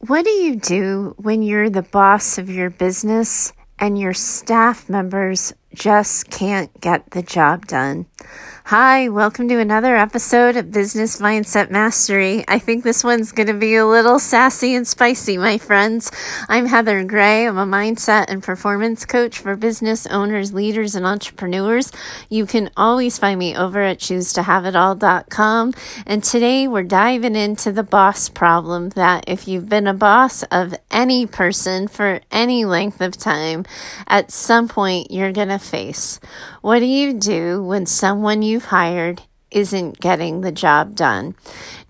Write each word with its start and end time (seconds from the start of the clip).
What 0.00 0.26
do 0.26 0.30
you 0.30 0.56
do 0.56 1.14
when 1.16 1.42
you're 1.42 1.70
the 1.70 1.82
boss 1.82 2.36
of 2.36 2.50
your 2.50 2.68
business 2.68 3.54
and 3.78 3.98
your 3.98 4.12
staff 4.12 4.90
members 4.90 5.54
just 5.76 6.30
can't 6.30 6.80
get 6.80 7.10
the 7.10 7.22
job 7.22 7.66
done? 7.66 8.06
Hi, 8.70 9.10
welcome 9.10 9.48
to 9.50 9.60
another 9.60 9.94
episode 9.94 10.56
of 10.56 10.72
Business 10.72 11.20
Mindset 11.20 11.70
Mastery. 11.70 12.44
I 12.48 12.58
think 12.58 12.82
this 12.82 13.04
one's 13.04 13.30
going 13.30 13.46
to 13.46 13.54
be 13.54 13.76
a 13.76 13.86
little 13.86 14.18
sassy 14.18 14.74
and 14.74 14.84
spicy, 14.84 15.38
my 15.38 15.56
friends. 15.56 16.10
I'm 16.48 16.66
Heather 16.66 17.04
Gray. 17.04 17.46
I'm 17.46 17.58
a 17.58 17.64
mindset 17.64 18.24
and 18.26 18.42
performance 18.42 19.06
coach 19.06 19.38
for 19.38 19.54
business 19.54 20.04
owners, 20.08 20.52
leaders, 20.52 20.96
and 20.96 21.06
entrepreneurs. 21.06 21.92
You 22.28 22.44
can 22.44 22.70
always 22.76 23.18
find 23.18 23.38
me 23.38 23.56
over 23.56 23.80
at 23.82 24.00
choosetohaveitall.com. 24.00 25.74
And 26.04 26.24
today 26.24 26.66
we're 26.66 26.82
diving 26.82 27.36
into 27.36 27.70
the 27.70 27.84
boss 27.84 28.28
problem 28.28 28.88
that 28.90 29.22
if 29.28 29.46
you've 29.46 29.68
been 29.68 29.86
a 29.86 29.94
boss 29.94 30.42
of 30.44 30.74
any 30.90 31.24
person 31.24 31.86
for 31.86 32.20
any 32.32 32.64
length 32.64 33.00
of 33.00 33.16
time, 33.16 33.64
at 34.08 34.32
some 34.32 34.66
point 34.66 35.12
you're 35.12 35.30
going 35.30 35.50
to 35.50 35.60
face. 35.68 36.20
What 36.62 36.78
do 36.80 36.86
you 36.86 37.12
do 37.12 37.62
when 37.62 37.86
someone 37.86 38.42
you've 38.42 38.66
hired 38.66 39.22
isn't 39.50 40.00
getting 40.00 40.40
the 40.40 40.52
job 40.52 40.94
done? 40.94 41.34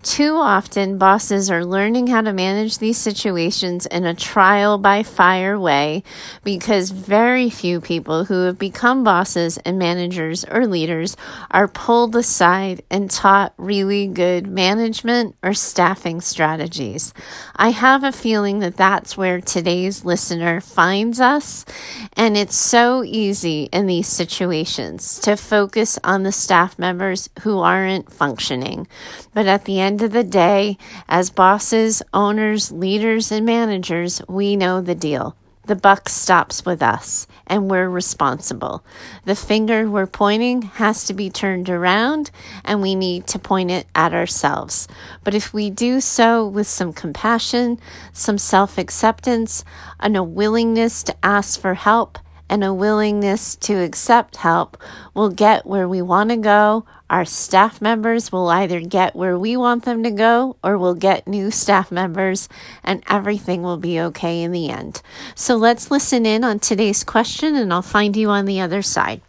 Too 0.07 0.37
often, 0.37 0.97
bosses 0.97 1.51
are 1.51 1.65
learning 1.65 2.07
how 2.07 2.21
to 2.21 2.31
manage 2.31 2.77
these 2.77 2.97
situations 2.97 3.85
in 3.85 4.05
a 4.05 4.13
trial 4.13 4.77
by 4.77 5.03
fire 5.03 5.59
way 5.59 6.01
because 6.45 6.91
very 6.91 7.49
few 7.49 7.81
people 7.81 8.23
who 8.23 8.45
have 8.45 8.57
become 8.57 9.03
bosses 9.03 9.57
and 9.57 9.77
managers 9.77 10.45
or 10.45 10.65
leaders 10.65 11.17
are 11.51 11.67
pulled 11.67 12.15
aside 12.15 12.83
and 12.89 13.11
taught 13.11 13.53
really 13.57 14.07
good 14.07 14.47
management 14.47 15.35
or 15.43 15.53
staffing 15.53 16.21
strategies. 16.21 17.13
I 17.57 17.71
have 17.71 18.05
a 18.05 18.13
feeling 18.13 18.59
that 18.59 18.77
that's 18.77 19.17
where 19.17 19.41
today's 19.41 20.05
listener 20.05 20.61
finds 20.61 21.19
us, 21.19 21.65
and 22.13 22.37
it's 22.37 22.55
so 22.55 23.03
easy 23.03 23.67
in 23.73 23.87
these 23.87 24.07
situations 24.07 25.19
to 25.19 25.35
focus 25.35 25.99
on 26.01 26.23
the 26.23 26.31
staff 26.31 26.79
members 26.79 27.29
who 27.41 27.59
aren't 27.59 28.09
functioning. 28.09 28.87
But 29.33 29.47
at 29.47 29.65
the 29.65 29.81
end 29.81 29.96
end 29.97 30.03
of 30.03 30.11
the 30.11 30.23
day, 30.23 30.77
as 31.09 31.31
bosses, 31.31 32.03
owners, 32.13 32.71
leaders, 32.71 33.31
and 33.31 33.43
managers, 33.43 34.21
we 34.29 34.55
know 34.55 34.79
the 34.79 34.93
deal. 34.93 35.35
The 35.65 35.75
buck 35.75 36.07
stops 36.07 36.63
with 36.63 36.83
us, 36.83 37.25
and 37.47 37.67
we're 37.67 37.89
responsible. 37.89 38.85
The 39.25 39.35
finger 39.35 39.89
we're 39.89 40.05
pointing 40.05 40.61
has 40.61 41.03
to 41.05 41.15
be 41.15 41.31
turned 41.31 41.67
around, 41.67 42.29
and 42.63 42.79
we 42.79 42.93
need 42.93 43.25
to 43.29 43.39
point 43.39 43.71
it 43.71 43.87
at 43.95 44.13
ourselves. 44.13 44.87
But 45.23 45.33
if 45.33 45.51
we 45.51 45.71
do 45.71 45.99
so 45.99 46.47
with 46.47 46.67
some 46.67 46.93
compassion, 46.93 47.79
some 48.13 48.37
self 48.37 48.77
acceptance, 48.77 49.65
and 49.99 50.15
a 50.15 50.21
willingness 50.21 51.01
to 51.05 51.15
ask 51.23 51.59
for 51.59 51.73
help, 51.73 52.19
and 52.49 52.63
a 52.63 52.71
willingness 52.71 53.55
to 53.55 53.73
accept 53.73 54.37
help, 54.37 54.77
we'll 55.15 55.31
get 55.31 55.65
where 55.65 55.89
we 55.89 56.03
want 56.03 56.29
to 56.29 56.37
go. 56.37 56.85
Our 57.09 57.23
staff 57.23 57.81
members 57.81 58.31
will 58.31 58.49
either 58.49 58.81
get 58.81 59.15
where 59.15 59.39
we 59.39 59.55
want 59.55 59.85
them 59.85 60.03
to 60.03 60.11
go 60.11 60.57
or 60.61 60.77
we'll 60.77 60.93
get 60.93 61.27
new 61.27 61.51
staff 61.51 61.91
members, 61.91 62.49
and 62.83 63.01
everything 63.09 63.61
will 63.61 63.77
be 63.77 63.99
okay 64.01 64.41
in 64.41 64.51
the 64.51 64.69
end. 64.69 65.01
So 65.33 65.55
let's 65.55 65.89
listen 65.89 66.25
in 66.25 66.43
on 66.43 66.59
today's 66.59 67.05
question, 67.05 67.55
and 67.55 67.71
I'll 67.71 67.81
find 67.81 68.15
you 68.15 68.29
on 68.29 68.45
the 68.45 68.59
other 68.59 68.81
side. 68.81 69.21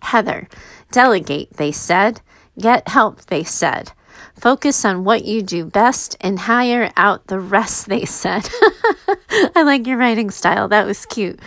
Heather, 0.00 0.48
delegate, 0.90 1.52
they 1.58 1.72
said. 1.72 2.22
Get 2.58 2.88
help, 2.88 3.26
they 3.26 3.44
said. 3.44 3.92
Focus 4.34 4.86
on 4.86 5.04
what 5.04 5.26
you 5.26 5.42
do 5.42 5.66
best 5.66 6.16
and 6.22 6.38
hire 6.38 6.90
out 6.96 7.26
the 7.26 7.38
rest, 7.38 7.88
they 7.88 8.06
said. 8.06 8.48
I 9.54 9.62
like 9.62 9.86
your 9.86 9.98
writing 9.98 10.30
style. 10.30 10.68
That 10.68 10.86
was 10.86 11.04
cute. 11.04 11.38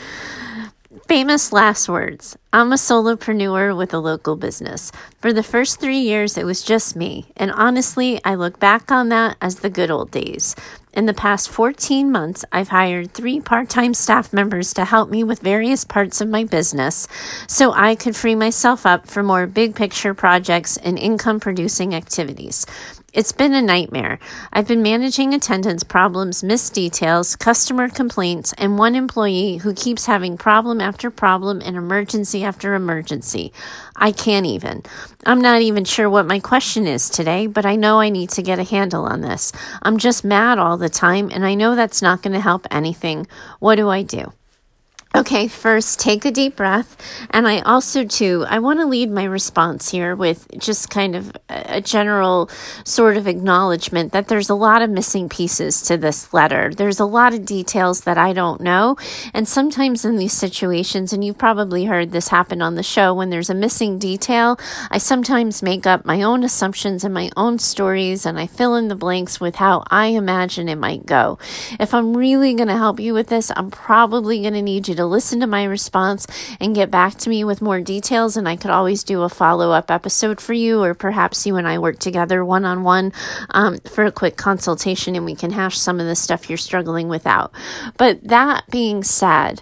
Famous 1.07 1.51
last 1.51 1.89
words. 1.89 2.37
I'm 2.53 2.71
a 2.71 2.75
solopreneur 2.75 3.75
with 3.75 3.93
a 3.93 3.99
local 3.99 4.37
business. 4.37 4.89
For 5.19 5.33
the 5.33 5.43
first 5.43 5.81
three 5.81 5.99
years, 5.99 6.37
it 6.37 6.45
was 6.45 6.63
just 6.63 6.95
me. 6.95 7.25
And 7.35 7.51
honestly, 7.51 8.21
I 8.23 8.35
look 8.35 8.57
back 8.57 8.89
on 8.89 9.09
that 9.09 9.35
as 9.41 9.57
the 9.57 9.69
good 9.69 9.91
old 9.91 10.11
days. 10.11 10.55
In 10.93 11.07
the 11.07 11.13
past 11.13 11.49
14 11.49 12.11
months, 12.11 12.45
I've 12.51 12.67
hired 12.67 13.13
three 13.13 13.39
part 13.39 13.67
time 13.67 13.95
staff 13.95 14.31
members 14.31 14.75
to 14.75 14.85
help 14.85 15.09
me 15.09 15.23
with 15.23 15.39
various 15.39 15.83
parts 15.83 16.21
of 16.21 16.29
my 16.29 16.43
business 16.43 17.07
so 17.47 17.73
I 17.73 17.95
could 17.95 18.15
free 18.15 18.35
myself 18.35 18.85
up 18.85 19.07
for 19.07 19.23
more 19.23 19.47
big 19.47 19.75
picture 19.75 20.13
projects 20.13 20.77
and 20.77 20.99
income 20.99 21.39
producing 21.39 21.95
activities. 21.95 22.67
It's 23.11 23.31
been 23.31 23.53
a 23.53 23.61
nightmare. 23.61 24.19
I've 24.51 24.67
been 24.67 24.81
managing 24.83 25.33
attendance 25.33 25.83
problems, 25.83 26.43
missed 26.43 26.73
details, 26.73 27.35
customer 27.35 27.89
complaints, 27.89 28.53
and 28.57 28.77
one 28.77 28.95
employee 28.95 29.57
who 29.57 29.73
keeps 29.73 30.05
having 30.07 30.37
problem 30.37 30.81
after 30.81 31.11
problem 31.11 31.61
and 31.63 31.75
emergency 31.75 32.43
after 32.43 32.73
emergency. 32.73 33.51
I 33.95 34.11
can't 34.11 34.47
even. 34.47 34.81
I'm 35.25 35.41
not 35.41 35.61
even 35.61 35.85
sure 35.85 36.09
what 36.09 36.25
my 36.25 36.39
question 36.39 36.85
is 36.85 37.09
today, 37.09 37.47
but 37.47 37.65
I 37.65 37.77
know 37.77 37.99
I 37.99 38.09
need 38.09 38.29
to 38.31 38.41
get 38.41 38.59
a 38.59 38.63
handle 38.63 39.05
on 39.05 39.21
this. 39.21 39.53
I'm 39.81 39.97
just 39.97 40.25
mad 40.25 40.59
all 40.59 40.77
the 40.77 40.89
time, 40.89 41.29
and 41.33 41.45
I 41.45 41.55
know 41.55 41.75
that's 41.75 42.01
not 42.01 42.21
going 42.21 42.33
to 42.33 42.41
help 42.41 42.67
anything. 42.69 43.27
What 43.59 43.75
do 43.75 43.87
I 43.87 44.03
do? 44.03 44.33
Okay, 45.15 45.47
first 45.47 45.99
take 45.99 46.25
a 46.25 46.31
deep 46.31 46.55
breath. 46.55 46.97
And 47.29 47.47
I 47.47 47.59
also, 47.59 48.03
too, 48.03 48.45
I 48.49 48.57
want 48.57 48.79
to 48.79 48.87
lead 48.87 49.11
my 49.11 49.25
response 49.25 49.91
here 49.91 50.15
with 50.15 50.47
just 50.57 50.89
kind 50.89 51.15
of 51.15 51.31
a 51.49 51.81
general 51.81 52.49
sort 52.83 53.15
of 53.15 53.27
acknowledgement 53.27 54.11
that 54.11 54.27
there's 54.27 54.49
a 54.49 54.55
lot 54.55 54.81
of 54.81 54.89
missing 54.89 55.29
pieces 55.29 55.83
to 55.83 55.97
this 55.97 56.33
letter. 56.33 56.71
There's 56.75 56.99
a 56.99 57.05
lot 57.05 57.35
of 57.35 57.45
details 57.45 58.01
that 58.01 58.17
I 58.17 58.33
don't 58.33 58.59
know. 58.59 58.97
And 59.35 59.47
sometimes 59.47 60.03
in 60.03 60.15
these 60.15 60.33
situations, 60.33 61.13
and 61.13 61.23
you've 61.23 61.37
probably 61.37 61.85
heard 61.85 62.11
this 62.11 62.29
happen 62.29 62.63
on 62.63 62.73
the 62.73 62.81
show, 62.81 63.13
when 63.13 63.29
there's 63.29 63.51
a 63.51 63.55
missing 63.55 63.99
detail, 63.99 64.57
I 64.89 64.97
sometimes 64.97 65.61
make 65.61 65.85
up 65.85 66.05
my 66.05 66.23
own 66.23 66.43
assumptions 66.43 67.03
and 67.03 67.13
my 67.13 67.29
own 67.37 67.59
stories 67.59 68.25
and 68.25 68.39
I 68.39 68.47
fill 68.47 68.73
in 68.73 68.87
the 68.87 68.95
blanks 68.95 69.39
with 69.39 69.57
how 69.57 69.83
I 69.91 70.07
imagine 70.07 70.67
it 70.69 70.79
might 70.79 71.05
go. 71.05 71.37
If 71.79 71.93
I'm 71.93 72.17
really 72.17 72.55
going 72.55 72.69
to 72.69 72.77
help 72.77 72.99
you 72.99 73.13
with 73.13 73.27
this, 73.27 73.51
I'm 73.55 73.69
probably 73.69 74.41
going 74.41 74.55
to 74.55 74.61
need 74.63 74.87
you 74.87 74.95
to 74.95 75.02
to 75.03 75.07
listen 75.07 75.41
to 75.41 75.47
my 75.47 75.63
response 75.65 76.25
and 76.59 76.73
get 76.73 76.89
back 76.89 77.15
to 77.19 77.29
me 77.29 77.43
with 77.43 77.61
more 77.61 77.81
details. 77.81 78.37
And 78.37 78.47
I 78.47 78.55
could 78.55 78.71
always 78.71 79.03
do 79.03 79.21
a 79.21 79.29
follow 79.29 79.71
up 79.71 79.91
episode 79.91 80.39
for 80.41 80.53
you, 80.53 80.81
or 80.81 80.93
perhaps 80.93 81.45
you 81.45 81.57
and 81.57 81.67
I 81.67 81.77
work 81.79 81.99
together 81.99 82.43
one 82.43 82.65
on 82.65 82.83
one 82.83 83.11
for 83.85 84.05
a 84.05 84.11
quick 84.11 84.37
consultation 84.37 85.15
and 85.15 85.25
we 85.25 85.35
can 85.35 85.51
hash 85.51 85.77
some 85.77 85.99
of 85.99 86.07
the 86.07 86.15
stuff 86.15 86.49
you're 86.49 86.57
struggling 86.57 87.09
with 87.09 87.27
out. 87.27 87.51
But 87.97 88.23
that 88.27 88.63
being 88.71 89.03
said, 89.03 89.61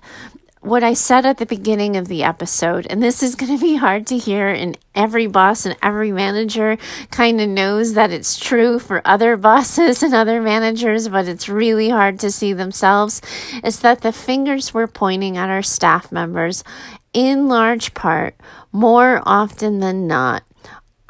what 0.61 0.83
I 0.83 0.94
said 0.94 1.25
at 1.25 1.38
the 1.38 1.45
beginning 1.47 1.97
of 1.97 2.07
the 2.07 2.23
episode, 2.23 2.85
and 2.88 3.01
this 3.01 3.23
is 3.23 3.33
going 3.33 3.57
to 3.57 3.61
be 3.61 3.75
hard 3.77 4.05
to 4.07 4.17
hear, 4.17 4.47
and 4.47 4.77
every 4.94 5.25
boss 5.25 5.66
and 5.66 5.75
every 5.81 6.11
manager 6.11 6.77
kind 7.09 7.41
of 7.41 7.49
knows 7.49 7.95
that 7.95 8.11
it's 8.11 8.39
true 8.39 8.77
for 8.77 9.01
other 9.03 9.35
bosses 9.50 10.03
and 10.03 10.13
other 10.13 10.39
managers, 10.39 11.09
but 11.09 11.27
it's 11.27 11.50
really 11.50 11.89
hard 11.89 12.19
to 12.19 12.31
see 12.31 12.53
themselves, 12.53 13.21
is 13.63 13.79
that 13.79 14.01
the 14.01 14.11
fingers 14.11 14.71
we're 14.71 14.85
pointing 14.85 15.35
at 15.35 15.50
our 15.50 15.63
staff 15.63 16.11
members, 16.11 16.63
in 17.11 17.47
large 17.47 17.95
part, 17.95 18.35
more 18.71 19.21
often 19.25 19.79
than 19.79 20.05
not, 20.05 20.44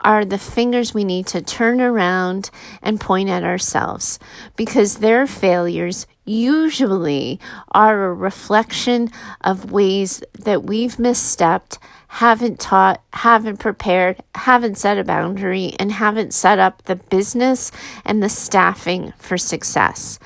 are 0.02 0.26
the 0.26 0.38
fingers 0.38 0.94
we 0.94 1.04
need 1.04 1.28
to 1.28 1.42
turn 1.42 1.82
around 1.82 2.50
and 2.82 3.00
point 3.00 3.30
at 3.30 3.44
ourselves 3.44 4.20
because 4.56 4.98
their 4.98 5.26
failures 5.28 6.08
usually 6.26 7.40
are 7.72 8.06
a 8.06 8.14
reflection 8.14 9.10
of 9.42 9.72
ways 9.72 10.24
that 10.34 10.64
we've 10.64 10.98
misstepped, 10.98 11.78
haven't 12.08 12.60
taught, 12.60 13.02
haven't 13.14 13.58
prepared, 13.58 14.22
haven't 14.36 14.78
set 14.78 14.98
a 14.98 15.04
boundary, 15.04 15.74
and 15.80 15.92
haven't 15.92 16.34
set 16.34 16.60
up 16.60 16.84
the 16.84 16.96
business 16.96 17.72
and 18.06 18.22
the 18.22 18.30
staffing 18.30 19.14
for 19.18 19.38
success. 19.38 20.20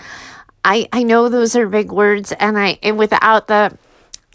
I, 0.63 0.87
I 0.91 1.03
know 1.03 1.29
those 1.29 1.55
are 1.55 1.67
big 1.67 1.91
words 1.91 2.31
and 2.33 2.57
I 2.57 2.79
and 2.81 2.97
without 2.97 3.47
the 3.47 3.77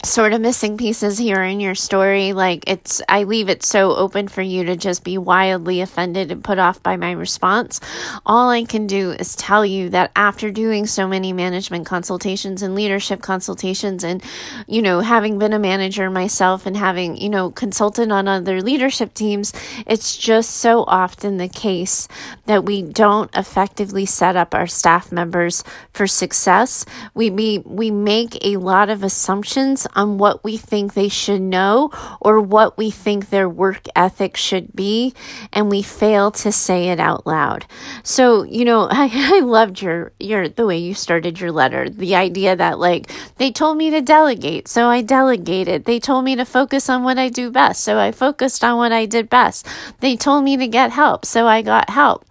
sort 0.03 0.33
of 0.33 0.41
missing 0.41 0.77
pieces 0.77 1.17
here 1.17 1.43
in 1.43 1.59
your 1.59 1.75
story. 1.75 2.33
Like 2.33 2.63
it's, 2.67 3.01
I 3.07 3.23
leave 3.23 3.49
it 3.49 3.63
so 3.63 3.95
open 3.95 4.27
for 4.27 4.41
you 4.41 4.63
to 4.65 4.75
just 4.75 5.03
be 5.03 5.17
wildly 5.17 5.81
offended 5.81 6.31
and 6.31 6.43
put 6.43 6.57
off 6.57 6.81
by 6.81 6.97
my 6.97 7.11
response. 7.11 7.79
All 8.25 8.49
I 8.49 8.63
can 8.63 8.87
do 8.87 9.11
is 9.11 9.35
tell 9.35 9.65
you 9.65 9.89
that 9.89 10.11
after 10.15 10.49
doing 10.49 10.87
so 10.87 11.07
many 11.07 11.33
management 11.33 11.85
consultations 11.85 12.61
and 12.61 12.73
leadership 12.73 13.21
consultations, 13.21 14.03
and, 14.03 14.23
you 14.67 14.81
know, 14.81 15.01
having 15.01 15.37
been 15.37 15.53
a 15.53 15.59
manager 15.59 16.09
myself 16.09 16.65
and 16.65 16.75
having, 16.75 17.17
you 17.17 17.29
know, 17.29 17.51
consulted 17.51 18.11
on 18.11 18.27
other 18.27 18.61
leadership 18.61 19.13
teams, 19.13 19.53
it's 19.85 20.17
just 20.17 20.51
so 20.51 20.83
often 20.87 21.37
the 21.37 21.47
case 21.47 22.07
that 22.47 22.65
we 22.65 22.81
don't 22.81 23.29
effectively 23.35 24.05
set 24.05 24.35
up 24.35 24.55
our 24.55 24.67
staff 24.67 25.11
members 25.11 25.63
for 25.93 26.07
success. 26.07 26.85
We, 27.13 27.29
we, 27.29 27.59
we 27.59 27.91
make 27.91 28.43
a 28.43 28.57
lot 28.57 28.89
of 28.89 29.03
assumptions 29.03 29.87
on 29.95 30.17
what 30.17 30.43
we 30.43 30.57
think 30.57 30.93
they 30.93 31.09
should 31.09 31.41
know 31.41 31.91
or 32.19 32.39
what 32.39 32.77
we 32.77 32.91
think 32.91 33.29
their 33.29 33.49
work 33.49 33.87
ethic 33.95 34.37
should 34.37 34.75
be, 34.75 35.13
and 35.51 35.69
we 35.69 35.81
fail 35.81 36.31
to 36.31 36.51
say 36.51 36.89
it 36.89 36.99
out 36.99 37.25
loud. 37.25 37.65
So, 38.03 38.43
you 38.43 38.65
know, 38.65 38.87
I, 38.91 39.09
I 39.13 39.39
loved 39.41 39.81
your 39.81 40.11
your 40.19 40.47
the 40.49 40.65
way 40.65 40.77
you 40.77 40.93
started 40.93 41.39
your 41.39 41.51
letter. 41.51 41.89
The 41.89 42.15
idea 42.15 42.55
that 42.55 42.79
like 42.79 43.11
they 43.37 43.51
told 43.51 43.77
me 43.77 43.89
to 43.91 44.01
delegate, 44.01 44.67
so 44.67 44.87
I 44.87 45.01
delegated. 45.01 45.85
They 45.85 45.99
told 45.99 46.25
me 46.25 46.35
to 46.35 46.45
focus 46.45 46.89
on 46.89 47.03
what 47.03 47.17
I 47.17 47.29
do 47.29 47.51
best, 47.51 47.83
so 47.83 47.99
I 47.99 48.11
focused 48.11 48.63
on 48.63 48.77
what 48.77 48.91
I 48.91 49.05
did 49.05 49.29
best. 49.29 49.67
They 49.99 50.15
told 50.15 50.43
me 50.43 50.57
to 50.57 50.67
get 50.67 50.91
help, 50.91 51.25
so 51.25 51.47
I 51.47 51.61
got 51.61 51.89
help 51.89 52.25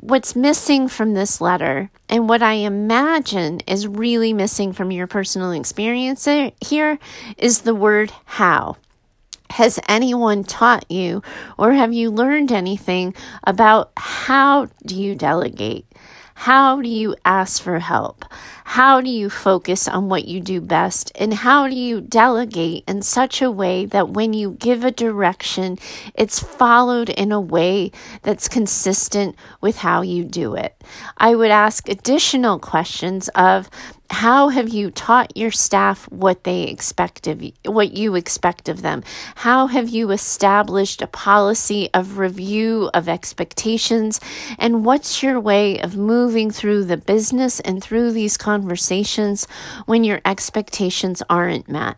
what's 0.00 0.34
missing 0.34 0.88
from 0.88 1.12
this 1.12 1.40
letter 1.40 1.90
and 2.08 2.26
what 2.28 2.42
I 2.42 2.54
imagine 2.54 3.60
is 3.66 3.86
really 3.86 4.32
missing 4.32 4.72
from 4.72 4.90
your 4.90 5.06
personal 5.06 5.52
experience 5.52 6.26
here 6.60 6.98
is 7.36 7.60
the 7.60 7.74
word 7.74 8.10
how. 8.24 8.76
Has 9.50 9.78
anyone 9.88 10.44
taught 10.44 10.90
you 10.90 11.22
or 11.58 11.72
have 11.72 11.92
you 11.92 12.10
learned 12.10 12.50
anything 12.50 13.14
about 13.44 13.92
how 13.96 14.68
do 14.86 14.96
you 15.00 15.14
delegate? 15.14 15.86
How 16.34 16.80
do 16.80 16.88
you 16.88 17.14
ask 17.24 17.60
for 17.60 17.78
help? 17.78 18.24
How 18.74 19.00
do 19.00 19.10
you 19.10 19.30
focus 19.30 19.88
on 19.88 20.08
what 20.08 20.26
you 20.26 20.40
do 20.40 20.60
best? 20.60 21.10
And 21.16 21.34
how 21.34 21.66
do 21.66 21.74
you 21.74 22.00
delegate 22.00 22.84
in 22.86 23.02
such 23.02 23.42
a 23.42 23.50
way 23.50 23.84
that 23.86 24.10
when 24.10 24.32
you 24.32 24.52
give 24.52 24.84
a 24.84 24.92
direction, 24.92 25.76
it's 26.14 26.38
followed 26.38 27.08
in 27.08 27.32
a 27.32 27.40
way 27.40 27.90
that's 28.22 28.46
consistent 28.46 29.34
with 29.60 29.78
how 29.78 30.02
you 30.02 30.22
do 30.22 30.54
it? 30.54 30.80
I 31.18 31.34
would 31.34 31.50
ask 31.50 31.88
additional 31.88 32.60
questions 32.60 33.28
of 33.30 33.68
how 34.10 34.48
have 34.48 34.68
you 34.68 34.90
taught 34.90 35.36
your 35.36 35.52
staff 35.52 36.10
what 36.10 36.42
they 36.42 36.64
expect 36.64 37.28
of 37.28 37.42
you, 37.42 37.52
what 37.64 37.92
you 37.92 38.16
expect 38.16 38.68
of 38.68 38.82
them? 38.82 39.04
How 39.36 39.68
have 39.68 39.88
you 39.88 40.10
established 40.10 41.00
a 41.00 41.06
policy 41.06 41.88
of 41.94 42.18
review 42.18 42.90
of 42.92 43.08
expectations? 43.08 44.20
And 44.58 44.84
what's 44.84 45.22
your 45.22 45.38
way 45.38 45.80
of 45.80 45.96
moving 45.96 46.50
through 46.50 46.84
the 46.86 46.96
business 46.96 47.60
and 47.60 47.82
through 47.82 48.10
these 48.10 48.36
conversations 48.36 48.59
when 49.86 50.04
your 50.04 50.20
expectations 50.24 51.22
aren't 51.28 51.68
met? 51.68 51.96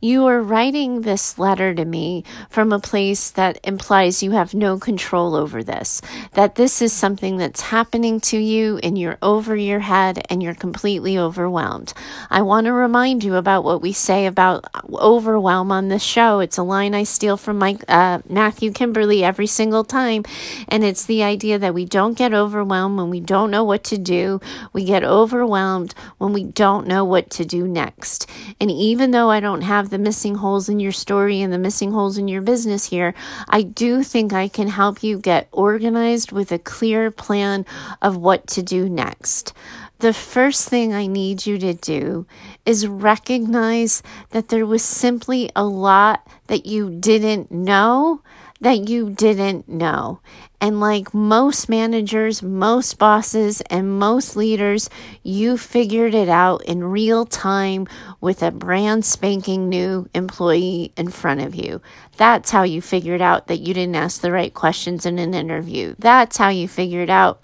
You 0.00 0.26
are 0.26 0.42
writing 0.42 1.02
this 1.02 1.38
letter 1.38 1.74
to 1.74 1.84
me 1.84 2.24
from 2.50 2.72
a 2.72 2.78
place 2.78 3.30
that 3.30 3.58
implies 3.64 4.22
you 4.22 4.32
have 4.32 4.54
no 4.54 4.78
control 4.78 5.34
over 5.34 5.62
this, 5.62 6.00
that 6.32 6.54
this 6.54 6.82
is 6.82 6.92
something 6.92 7.36
that's 7.36 7.60
happening 7.60 8.20
to 8.20 8.38
you 8.38 8.78
and 8.82 8.98
you're 8.98 9.18
over 9.22 9.56
your 9.56 9.80
head 9.80 10.24
and 10.30 10.42
you're 10.42 10.54
completely 10.54 11.18
overwhelmed. 11.18 11.92
I 12.30 12.42
want 12.42 12.66
to 12.66 12.72
remind 12.72 13.24
you 13.24 13.36
about 13.36 13.64
what 13.64 13.82
we 13.82 13.92
say 13.92 14.26
about 14.26 14.64
overwhelm 14.92 15.72
on 15.72 15.88
this 15.88 16.02
show. 16.02 16.40
It's 16.40 16.58
a 16.58 16.62
line 16.62 16.94
I 16.94 17.04
steal 17.04 17.36
from 17.36 17.58
Mike, 17.58 17.84
uh, 17.88 18.20
Matthew 18.28 18.72
Kimberley 18.72 19.24
every 19.24 19.46
single 19.46 19.84
time, 19.84 20.24
and 20.68 20.84
it's 20.84 21.04
the 21.06 21.22
idea 21.22 21.58
that 21.58 21.74
we 21.74 21.84
don't 21.84 22.16
get 22.16 22.32
overwhelmed 22.32 22.96
when 22.98 23.10
we 23.10 23.20
don't 23.20 23.50
know 23.50 23.64
what 23.64 23.84
to 23.84 23.98
do. 23.98 24.40
We 24.72 24.84
get 24.84 25.04
overwhelmed 25.04 25.94
when 26.18 26.32
we 26.32 26.44
don't 26.44 26.86
know 26.86 27.04
what 27.04 27.30
to 27.30 27.44
do 27.44 27.66
next. 27.66 28.28
And 28.60 28.70
even 28.70 29.10
though 29.10 29.30
I 29.30 29.40
don't 29.40 29.51
don't 29.52 29.60
have 29.60 29.90
the 29.90 29.98
missing 29.98 30.36
holes 30.36 30.70
in 30.70 30.80
your 30.80 30.92
story 30.92 31.42
and 31.42 31.52
the 31.52 31.58
missing 31.58 31.92
holes 31.92 32.16
in 32.16 32.26
your 32.26 32.40
business 32.40 32.86
here, 32.86 33.12
I 33.50 33.60
do 33.60 34.02
think 34.02 34.32
I 34.32 34.48
can 34.48 34.68
help 34.68 35.02
you 35.02 35.18
get 35.18 35.46
organized 35.52 36.32
with 36.32 36.50
a 36.52 36.58
clear 36.58 37.10
plan 37.10 37.66
of 38.00 38.16
what 38.16 38.46
to 38.46 38.62
do 38.62 38.88
next. 38.88 39.52
The 39.98 40.14
first 40.14 40.70
thing 40.70 40.94
I 40.94 41.06
need 41.06 41.44
you 41.44 41.58
to 41.58 41.74
do 41.74 42.26
is 42.64 42.86
recognize 42.86 44.02
that 44.30 44.48
there 44.48 44.64
was 44.64 44.82
simply 44.82 45.50
a 45.54 45.64
lot 45.64 46.26
that 46.46 46.64
you 46.64 46.88
didn't 46.88 47.52
know 47.52 48.22
that 48.62 48.88
you 48.88 49.10
didn't 49.10 49.68
know. 49.68 50.20
And 50.60 50.78
like 50.78 51.12
most 51.12 51.68
managers, 51.68 52.42
most 52.42 52.96
bosses, 52.96 53.60
and 53.62 53.98
most 53.98 54.36
leaders, 54.36 54.88
you 55.24 55.58
figured 55.58 56.14
it 56.14 56.28
out 56.28 56.64
in 56.64 56.84
real 56.84 57.26
time 57.26 57.88
with 58.20 58.42
a 58.42 58.52
brand 58.52 59.04
spanking 59.04 59.68
new 59.68 60.08
employee 60.14 60.92
in 60.96 61.10
front 61.10 61.40
of 61.40 61.56
you. 61.56 61.82
That's 62.16 62.52
how 62.52 62.62
you 62.62 62.80
figured 62.80 63.20
out 63.20 63.48
that 63.48 63.58
you 63.58 63.74
didn't 63.74 63.96
ask 63.96 64.20
the 64.20 64.30
right 64.30 64.54
questions 64.54 65.04
in 65.04 65.18
an 65.18 65.34
interview. 65.34 65.96
That's 65.98 66.36
how 66.36 66.50
you 66.50 66.68
figured 66.68 67.10
out 67.10 67.42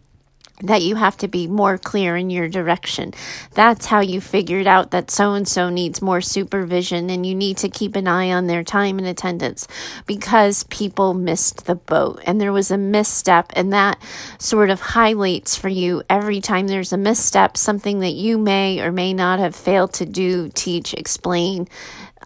that 0.63 0.83
you 0.83 0.97
have 0.97 1.17
to 1.19 1.29
be 1.29 1.47
more 1.47 1.79
clear 1.79 2.17
in 2.17 2.31
your 2.31 2.49
direction. 2.49 3.15
That's 3.55 3.87
how 3.87 4.01
you 4.01 4.21
figured 4.21 4.67
out 4.67 4.91
that 4.91 5.11
so 5.11 5.35
and 5.35 5.47
so 5.47 5.69
needs 5.69 6.03
more 6.03 6.21
supervision 6.21 7.11
and 7.11 7.25
you 7.25 7.35
need 7.35 7.59
to 7.59 7.69
keep 7.69 7.97
an 7.97 8.09
eye 8.09 8.33
on 8.33 8.47
their 8.47 8.65
time 8.65 8.99
and 8.99 9.07
attendance 9.07 9.69
because 10.07 10.65
people 10.65 11.15
missed 11.15 11.67
the 11.67 11.75
boat 11.75 12.21
and 12.27 12.41
there 12.41 12.53
was 12.53 12.71
a 12.71 12.79
misstep 12.79 13.53
and 13.55 13.73
that 13.73 14.01
sort 14.39 14.71
of 14.71 14.81
highlights 14.81 15.57
for 15.57 15.69
you 15.69 16.03
every 16.11 16.41
time 16.41 16.67
there's 16.67 16.93
a 16.93 16.99
misstep 16.99 17.57
something 17.57 18.01
that 18.01 18.15
you 18.15 18.39
may 18.39 18.81
or 18.81 18.93
may 18.93 19.13
not 19.13 19.39
have 19.39 19.55
failed 19.55 19.93
to 19.95 20.07
do, 20.07 20.51
teach, 20.55 20.95
explain, 20.95 21.69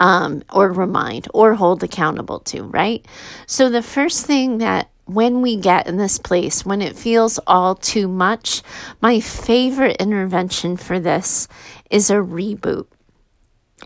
um, 0.01 0.43
or 0.53 0.73
remind 0.73 1.29
or 1.35 1.55
hold 1.55 1.83
accountable 1.83 2.41
to, 2.41 2.63
right? 2.63 3.07
So 3.47 3.69
the 3.69 3.83
first 3.83 4.27
thing 4.27 4.59
that 4.59 4.89
when 5.15 5.43
we 5.43 5.57
get 5.57 5.87
in 5.87 5.97
this 5.97 6.19
place, 6.19 6.65
when 6.65 6.83
it 6.83 6.97
feels 6.97 7.39
all 7.47 7.75
too 7.75 8.09
much, 8.09 8.63
my 9.01 9.21
favorite 9.21 9.97
intervention 10.01 10.77
for 10.77 10.99
this 10.99 11.49
is 11.91 12.11
a 12.11 12.15
reboot. 12.17 12.87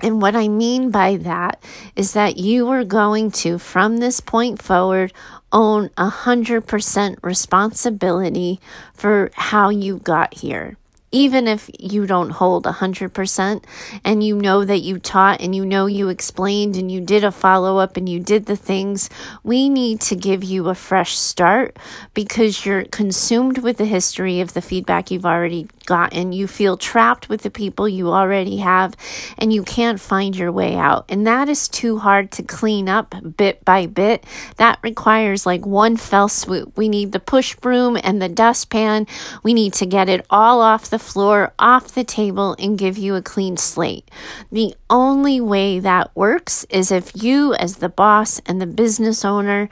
And 0.03 0.21
what 0.21 0.37
I 0.37 0.49
mean 0.49 0.91
by 0.91 1.17
that 1.17 1.63
is 1.95 2.13
that 2.13 2.37
you 2.37 2.69
are 2.69 2.85
going 2.85 3.31
to, 3.33 3.59
from 3.59 3.97
this 3.97 4.21
point 4.21 4.61
forward, 4.61 5.13
own 5.53 5.89
100% 5.91 7.17
responsibility 7.23 8.61
for 8.93 9.31
how 9.35 9.71
you 9.71 9.99
got 9.99 10.35
here 10.35 10.77
even 11.17 11.49
if 11.49 11.71
you 11.79 12.05
don't 12.07 12.29
hold 12.29 12.65
100% 12.65 13.65
and 14.05 14.23
you 14.23 14.37
know 14.37 14.67
that 14.67 14.81
you 14.81 14.99
taught 14.99 15.41
and 15.41 15.57
you 15.57 15.65
know 15.65 15.87
you 15.87 16.11
explained 16.11 16.77
and 16.77 16.93
you 16.93 17.01
did 17.01 17.25
a 17.25 17.33
follow 17.33 17.79
up 17.79 17.97
and 17.97 18.07
you 18.07 18.21
did 18.21 18.45
the 18.45 18.55
things, 18.55 19.09
we 19.43 19.71
need 19.71 19.99
to 19.99 20.15
give 20.15 20.45
you 20.45 20.69
a 20.69 20.75
fresh 20.75 21.17
start 21.17 21.79
because 22.13 22.67
you're 22.67 22.85
consumed 22.85 23.57
with 23.57 23.79
the 23.79 23.87
history 23.87 24.41
of 24.41 24.53
the 24.53 24.61
feedback 24.61 25.11
you've 25.11 25.25
already 25.25 25.67
gotten. 25.87 26.35
You 26.35 26.47
feel 26.47 26.77
trapped 26.77 27.31
with 27.31 27.41
the 27.41 27.51
people 27.51 27.89
you 27.89 28.09
already 28.09 28.59
have 28.59 28.95
and 29.39 29.51
you 29.51 29.63
can't 29.63 29.99
find 29.99 30.37
your 30.37 30.53
way 30.53 30.77
out. 30.77 31.07
And 31.09 31.27
that 31.27 31.49
is 31.49 31.67
too 31.67 31.97
hard 31.97 32.31
to 32.33 32.43
clean 32.43 32.91
up 32.91 33.15
bit 33.39 33.65
by 33.65 33.87
bit. 33.87 34.23
That 34.59 34.81
requires 34.83 35.47
like 35.47 35.65
one 35.65 35.97
fell 35.97 36.29
swoop. 36.29 36.77
We 36.77 36.91
need 36.91 37.13
the 37.13 37.21
push 37.21 37.57
broom 37.57 37.97
and 38.03 38.21
the 38.21 38.29
dustpan. 38.29 39.07
We 39.43 39.55
need 39.55 39.73
to 39.75 39.87
get 39.87 40.11
it 40.11 40.27
all 40.29 40.61
off 40.61 40.91
the 40.91 41.06
floor, 41.07 41.53
off 41.59 41.95
the 41.95 42.05
table, 42.05 42.57
and 42.59 42.79
give 42.79 42.99
you 42.99 43.15
a 43.15 43.23
clean 43.23 43.57
slate. 43.57 44.11
The 44.51 44.75
only 44.91 45.41
way 45.41 45.79
that 45.79 46.15
works 46.15 46.65
is 46.65 46.91
if 46.91 47.23
you, 47.23 47.55
as 47.55 47.77
the 47.77 47.89
boss 47.89 48.41
and 48.47 48.61
the 48.61 48.67
business 48.67 49.25
owner, 49.25 49.69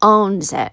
owns 0.00 0.52
it. 0.52 0.72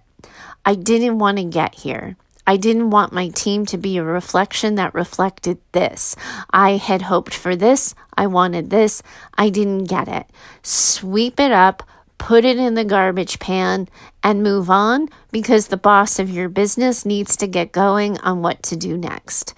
I 0.66 0.76
didn't 0.76 1.20
want 1.20 1.38
to 1.38 1.44
get 1.44 1.76
here. 1.76 2.16
I 2.46 2.58
didn't 2.58 2.90
want 2.90 3.14
my 3.14 3.30
team 3.30 3.66
to 3.68 3.78
be 3.78 3.98
a 3.98 4.04
reflection 4.04 4.76
that 4.76 4.94
reflected 4.94 5.60
this. 5.72 6.16
I 6.52 6.72
had 6.72 7.04
hoped 7.04 7.34
for 7.34 7.56
this. 7.56 7.96
I 8.18 8.28
wanted 8.28 8.70
this. 8.70 9.02
I 9.38 9.50
didn't 9.50 9.86
get 9.86 10.08
it. 10.10 10.28
Sweep 10.62 11.40
it 11.40 11.52
up, 11.52 11.84
put 12.18 12.44
it 12.44 12.58
in 12.58 12.74
the 12.74 12.84
garbage 12.84 13.40
pan, 13.40 13.88
and 14.22 14.44
move 14.44 14.70
on 14.70 15.08
because 15.32 15.68
the 15.68 15.78
boss 15.78 16.20
of 16.20 16.30
your 16.30 16.50
business 16.50 17.06
needs 17.06 17.38
to 17.38 17.48
get 17.48 17.72
going 17.72 18.18
on 18.20 18.42
what 18.42 18.62
to 18.64 18.76
do 18.76 18.98
next. 18.98 19.54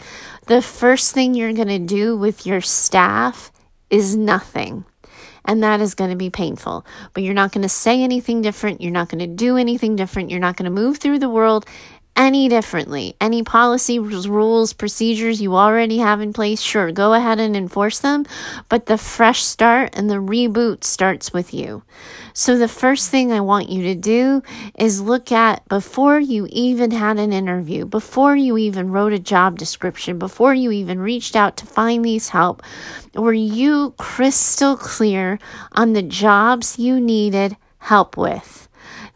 The 0.47 0.61
first 0.61 1.13
thing 1.13 1.33
you're 1.33 1.53
going 1.53 1.69
to 1.69 1.79
do 1.79 2.15
with 2.15 2.45
your 2.45 2.61
staff 2.61 3.51
is 3.89 4.15
nothing. 4.15 4.85
And 5.43 5.63
that 5.63 5.81
is 5.81 5.95
going 5.95 6.09
to 6.11 6.15
be 6.15 6.29
painful. 6.29 6.85
But 7.13 7.23
you're 7.23 7.33
not 7.33 7.51
going 7.51 7.63
to 7.63 7.69
say 7.69 8.03
anything 8.03 8.41
different. 8.41 8.81
You're 8.81 8.91
not 8.91 9.09
going 9.09 9.19
to 9.19 9.27
do 9.27 9.57
anything 9.57 9.95
different. 9.95 10.29
You're 10.29 10.39
not 10.39 10.55
going 10.57 10.65
to 10.65 10.71
move 10.71 10.97
through 10.97 11.19
the 11.19 11.29
world 11.29 11.65
any 12.15 12.47
differently. 12.47 13.15
Any 13.19 13.43
policy, 13.43 13.99
rules, 13.99 14.73
procedures 14.73 15.41
you 15.41 15.55
already 15.55 15.97
have 15.97 16.21
in 16.21 16.33
place, 16.33 16.61
sure, 16.61 16.91
go 16.91 17.13
ahead 17.13 17.39
and 17.39 17.55
enforce 17.55 17.99
them. 17.99 18.25
But 18.69 18.85
the 18.85 18.97
fresh 18.97 19.43
start 19.43 19.91
and 19.93 20.09
the 20.09 20.15
reboot 20.15 20.83
starts 20.83 21.33
with 21.33 21.53
you. 21.53 21.83
So, 22.33 22.57
the 22.57 22.67
first 22.67 23.09
thing 23.09 23.31
I 23.31 23.41
want 23.41 23.69
you 23.69 23.83
to 23.83 23.95
do 23.95 24.43
is 24.77 25.01
look 25.01 25.31
at 25.31 25.67
before 25.67 26.19
you 26.19 26.47
even 26.49 26.91
had 26.91 27.17
an 27.17 27.31
interview, 27.31 27.85
before 27.85 28.35
you 28.35 28.57
even 28.57 28.91
wrote 28.91 29.13
a 29.13 29.19
job 29.19 29.57
description, 29.57 30.19
before 30.19 30.53
you 30.53 30.71
even 30.71 30.99
reached 30.99 31.35
out 31.35 31.57
to 31.57 31.65
find 31.65 32.03
these 32.03 32.29
help, 32.29 32.61
were 33.13 33.33
you 33.33 33.93
crystal 33.97 34.75
clear 34.75 35.39
on 35.71 35.93
the 35.93 36.03
jobs 36.03 36.77
you 36.77 36.99
needed 36.99 37.55
help 37.79 38.17
with? 38.17 38.67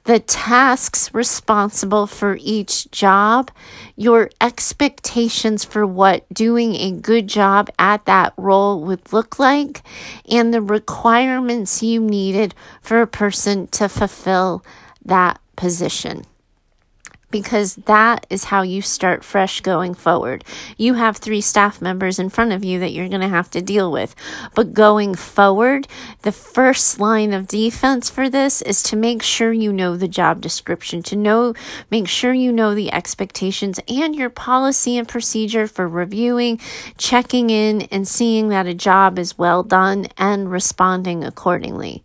The 0.10 0.20
tasks 0.20 1.13
responsible 1.13 2.08
for 2.08 2.36
each 2.42 2.89
job, 2.89 3.51
your 3.96 4.32
expectations 4.42 5.63
for 5.63 5.86
what 5.86 6.28
doing 6.34 6.74
a 6.74 6.92
good 6.92 7.28
job 7.28 7.70
at 7.78 8.04
that 8.06 8.34
role 8.36 8.82
would 8.82 9.13
look 9.13 9.38
like, 9.38 9.84
and 10.28 10.51
the 10.51 10.63
requirements 10.63 11.84
you 11.84 12.01
needed 12.01 12.56
for 12.82 13.04
a 13.04 13.06
person 13.06 13.68
to 13.68 13.88
fulfill 13.88 14.66
that 15.06 15.39
position 15.56 16.25
because 17.32 17.76
that 17.76 18.26
is 18.30 18.46
how 18.46 18.62
you 18.62 18.82
start 18.82 19.24
fresh 19.24 19.62
going 19.62 19.94
forward. 19.94 20.44
You 20.78 20.96
have 20.96 21.18
three 21.18 21.42
staff 21.42 21.82
members 21.82 22.20
in 22.20 22.30
front 22.30 22.52
of 22.52 22.64
you 22.64 22.80
that 22.80 22.92
you're 22.92 23.10
going 23.10 23.22
to 23.22 23.28
have 23.28 23.52
to 23.52 23.62
deal 23.62 23.92
with. 23.92 24.16
But 24.56 24.74
going 24.74 25.16
forward, 25.16 25.88
the 26.24 26.32
first 26.32 27.00
line 27.00 27.34
of 27.34 27.48
defense 27.48 28.10
for 28.10 28.30
this 28.30 28.62
is 28.62 28.82
to 28.84 28.96
make 28.96 29.22
sure 29.22 29.54
you 29.54 29.72
know 29.72 29.96
the 29.96 30.08
job 30.08 30.42
description, 30.42 31.04
to 31.04 31.16
know, 31.16 31.54
make 31.92 32.08
sure 32.08 32.34
you 32.34 32.52
know 32.52 32.74
the 32.74 32.92
expectations 32.92 33.80
and 33.88 34.16
your 34.16 34.30
policy 34.30 34.98
and 34.98 35.08
procedure 35.08 35.68
for 35.68 35.88
reviewing, 35.88 36.60
checking 36.98 37.50
in, 37.50 37.84
and 37.84 38.08
seeing 38.08 38.50
that 38.50 38.68
a 38.68 38.74
job 38.74 39.20
is 39.20 39.38
well 39.38 39.64
done 39.64 40.08
and 40.18 40.52
responding 40.52 41.24
accordingly. 41.24 42.04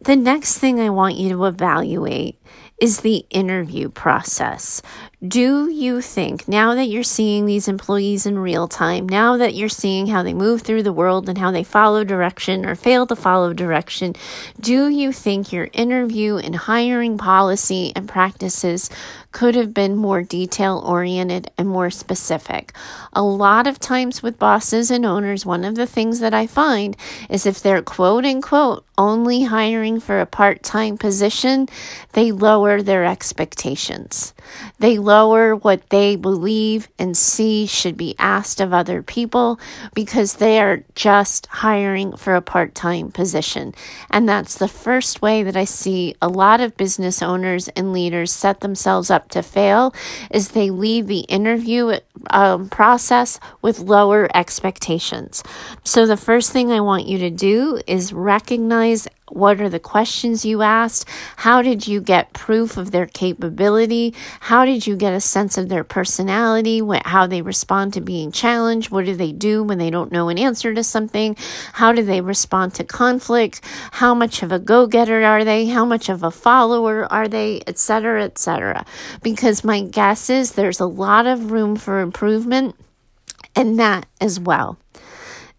The 0.00 0.16
next 0.16 0.58
thing 0.58 0.78
I 0.78 0.90
want 0.90 1.16
you 1.16 1.30
to 1.30 1.46
evaluate 1.46 2.40
is 2.78 3.00
the 3.00 3.24
interview 3.30 3.88
process. 3.88 4.82
Do 5.26 5.70
you 5.70 6.02
think, 6.02 6.46
now 6.46 6.74
that 6.74 6.88
you're 6.88 7.02
seeing 7.02 7.46
these 7.46 7.68
employees 7.68 8.26
in 8.26 8.38
real 8.38 8.68
time, 8.68 9.08
now 9.08 9.38
that 9.38 9.54
you're 9.54 9.70
seeing 9.70 10.08
how 10.08 10.22
they 10.22 10.34
move 10.34 10.60
through 10.60 10.82
the 10.82 10.92
world 10.92 11.28
and 11.28 11.38
how 11.38 11.50
they 11.50 11.64
follow 11.64 12.04
direction 12.04 12.66
or 12.66 12.74
fail 12.74 13.06
to 13.06 13.16
follow 13.16 13.54
direction, 13.54 14.14
do 14.60 14.88
you 14.88 15.12
think 15.12 15.52
your 15.52 15.70
interview 15.72 16.36
and 16.36 16.54
hiring 16.54 17.16
policy 17.16 17.92
and 17.96 18.08
practices 18.08 18.90
could 19.36 19.54
have 19.54 19.74
been 19.74 19.94
more 19.94 20.22
detail 20.22 20.82
oriented 20.86 21.50
and 21.58 21.68
more 21.68 21.90
specific. 21.90 22.72
A 23.12 23.22
lot 23.22 23.66
of 23.66 23.78
times 23.78 24.22
with 24.22 24.38
bosses 24.38 24.90
and 24.90 25.04
owners, 25.04 25.44
one 25.44 25.62
of 25.62 25.74
the 25.74 25.86
things 25.86 26.20
that 26.20 26.32
I 26.32 26.46
find 26.46 26.96
is 27.28 27.44
if 27.44 27.60
they're 27.60 27.82
quote 27.82 28.24
unquote 28.24 28.86
only 28.98 29.42
hiring 29.42 30.00
for 30.00 30.20
a 30.20 30.26
part 30.26 30.62
time 30.62 30.96
position, 30.96 31.68
they 32.12 32.32
lower 32.32 32.80
their 32.80 33.04
expectations. 33.04 34.32
They 34.78 34.98
lower 34.98 35.54
what 35.54 35.90
they 35.90 36.16
believe 36.16 36.88
and 36.98 37.14
see 37.16 37.66
should 37.66 37.96
be 37.96 38.14
asked 38.18 38.60
of 38.60 38.72
other 38.72 39.02
people 39.02 39.60
because 39.94 40.34
they 40.34 40.60
are 40.60 40.82
just 40.94 41.46
hiring 41.46 42.16
for 42.16 42.34
a 42.34 42.42
part 42.42 42.74
time 42.74 43.10
position. 43.10 43.74
And 44.10 44.28
that's 44.28 44.56
the 44.56 44.68
first 44.68 45.20
way 45.20 45.42
that 45.42 45.56
I 45.56 45.64
see 45.64 46.14
a 46.22 46.28
lot 46.28 46.60
of 46.60 46.76
business 46.76 47.22
owners 47.22 47.68
and 47.68 47.92
leaders 47.92 48.32
set 48.32 48.60
themselves 48.60 49.10
up 49.10 49.25
to 49.30 49.42
fail 49.42 49.94
is 50.30 50.48
they 50.48 50.70
leave 50.70 51.06
the 51.06 51.20
interview 51.20 51.98
um, 52.30 52.68
process 52.68 53.38
with 53.62 53.78
lower 53.78 54.28
expectations. 54.34 55.42
So 55.84 56.06
the 56.06 56.16
first 56.16 56.52
thing 56.52 56.70
I 56.70 56.80
want 56.80 57.06
you 57.06 57.18
to 57.18 57.30
do 57.30 57.80
is 57.86 58.12
recognize 58.12 59.08
what 59.30 59.60
are 59.60 59.68
the 59.68 59.80
questions 59.80 60.44
you 60.44 60.62
asked? 60.62 61.08
How 61.36 61.60
did 61.60 61.86
you 61.86 62.00
get 62.00 62.32
proof 62.32 62.76
of 62.76 62.92
their 62.92 63.06
capability? 63.06 64.14
How 64.40 64.64
did 64.64 64.86
you 64.86 64.94
get 64.96 65.14
a 65.14 65.20
sense 65.20 65.58
of 65.58 65.68
their 65.68 65.82
personality? 65.82 66.80
How 67.04 67.26
they 67.26 67.42
respond 67.42 67.92
to 67.94 68.00
being 68.00 68.30
challenged? 68.30 68.90
What 68.90 69.04
do 69.04 69.16
they 69.16 69.32
do 69.32 69.64
when 69.64 69.78
they 69.78 69.90
don't 69.90 70.12
know 70.12 70.28
an 70.28 70.38
answer 70.38 70.72
to 70.74 70.84
something? 70.84 71.36
How 71.72 71.92
do 71.92 72.04
they 72.04 72.20
respond 72.20 72.74
to 72.74 72.84
conflict? 72.84 73.62
How 73.90 74.14
much 74.14 74.42
of 74.44 74.52
a 74.52 74.60
go 74.60 74.86
getter 74.86 75.24
are 75.24 75.44
they? 75.44 75.66
How 75.66 75.84
much 75.84 76.08
of 76.08 76.22
a 76.22 76.30
follower 76.30 77.10
are 77.12 77.26
they? 77.26 77.62
Etc. 77.66 78.22
Etc. 78.22 78.84
Because 79.22 79.64
my 79.64 79.82
guess 79.82 80.30
is 80.30 80.52
there's 80.52 80.80
a 80.80 80.86
lot 80.86 81.26
of 81.26 81.50
room 81.50 81.74
for 81.74 82.00
improvement 82.00 82.76
in 83.56 83.76
that 83.76 84.06
as 84.20 84.38
well. 84.38 84.78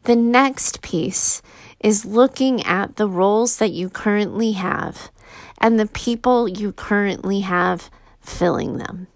The 0.03 0.15
next 0.15 0.81
piece 0.81 1.41
is 1.79 2.05
looking 2.05 2.63
at 2.63 2.95
the 2.95 3.07
roles 3.07 3.57
that 3.57 3.71
you 3.71 3.89
currently 3.89 4.53
have 4.53 5.11
and 5.59 5.79
the 5.79 5.87
people 5.87 6.47
you 6.47 6.71
currently 6.71 7.41
have 7.41 7.89
filling 8.21 8.77
them. 8.77 9.07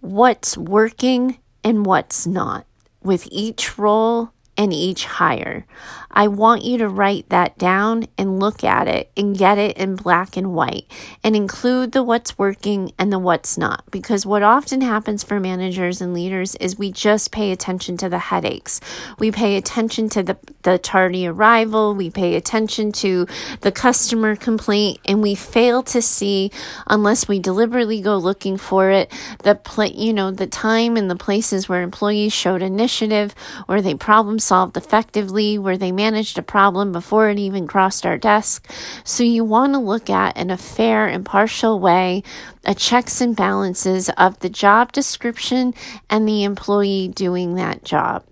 What's 0.00 0.56
working 0.56 1.38
and 1.64 1.84
what's 1.84 2.26
not 2.26 2.66
with 3.02 3.28
each 3.30 3.78
role 3.78 4.32
and 4.56 4.72
each 4.72 5.04
higher. 5.04 5.66
I 6.10 6.28
want 6.28 6.64
you 6.64 6.78
to 6.78 6.88
write 6.88 7.28
that 7.28 7.58
down 7.58 8.06
and 8.16 8.40
look 8.40 8.64
at 8.64 8.88
it 8.88 9.10
and 9.18 9.36
get 9.36 9.58
it 9.58 9.76
in 9.76 9.96
black 9.96 10.34
and 10.38 10.54
white 10.54 10.86
and 11.22 11.36
include 11.36 11.92
the 11.92 12.02
what's 12.02 12.38
working 12.38 12.92
and 12.98 13.12
the 13.12 13.18
what's 13.18 13.58
not. 13.58 13.84
Because 13.90 14.24
what 14.24 14.42
often 14.42 14.80
happens 14.80 15.22
for 15.22 15.38
managers 15.38 16.00
and 16.00 16.14
leaders 16.14 16.54
is 16.54 16.78
we 16.78 16.90
just 16.90 17.32
pay 17.32 17.52
attention 17.52 17.98
to 17.98 18.08
the 18.08 18.18
headaches. 18.18 18.80
We 19.18 19.30
pay 19.30 19.58
attention 19.58 20.08
to 20.10 20.22
the, 20.22 20.38
the 20.62 20.78
tardy 20.78 21.26
arrival. 21.26 21.94
We 21.94 22.08
pay 22.08 22.34
attention 22.36 22.92
to 22.92 23.26
the 23.60 23.72
customer 23.72 24.36
complaint 24.36 25.00
and 25.04 25.20
we 25.20 25.34
fail 25.34 25.82
to 25.82 26.00
see, 26.00 26.50
unless 26.86 27.28
we 27.28 27.40
deliberately 27.40 28.00
go 28.00 28.16
looking 28.16 28.56
for 28.56 28.90
it, 28.90 29.12
the 29.42 29.54
pla- 29.54 29.84
you 29.84 30.14
know, 30.14 30.30
the 30.30 30.46
time 30.46 30.96
and 30.96 31.10
the 31.10 31.16
places 31.16 31.68
where 31.68 31.82
employees 31.82 32.32
showed 32.32 32.62
initiative 32.62 33.34
or 33.68 33.82
they 33.82 33.94
problem 33.94 34.38
solved 34.46 34.76
effectively, 34.76 35.58
where 35.58 35.76
they 35.76 35.92
managed 35.92 36.38
a 36.38 36.42
problem 36.42 36.92
before 36.92 37.28
it 37.28 37.38
even 37.38 37.66
crossed 37.66 38.06
our 38.06 38.16
desk. 38.16 38.70
So 39.04 39.24
you 39.24 39.44
want 39.44 39.74
to 39.74 39.78
look 39.78 40.08
at 40.08 40.36
in 40.36 40.50
a 40.50 40.56
fair, 40.56 41.08
impartial 41.08 41.80
way 41.80 42.22
a 42.64 42.74
checks 42.74 43.20
and 43.20 43.36
balances 43.36 44.08
of 44.10 44.38
the 44.40 44.48
job 44.48 44.92
description 44.92 45.74
and 46.10 46.28
the 46.28 46.44
employee 46.44 47.08
doing 47.08 47.54
that 47.56 47.84
job. 47.84 48.24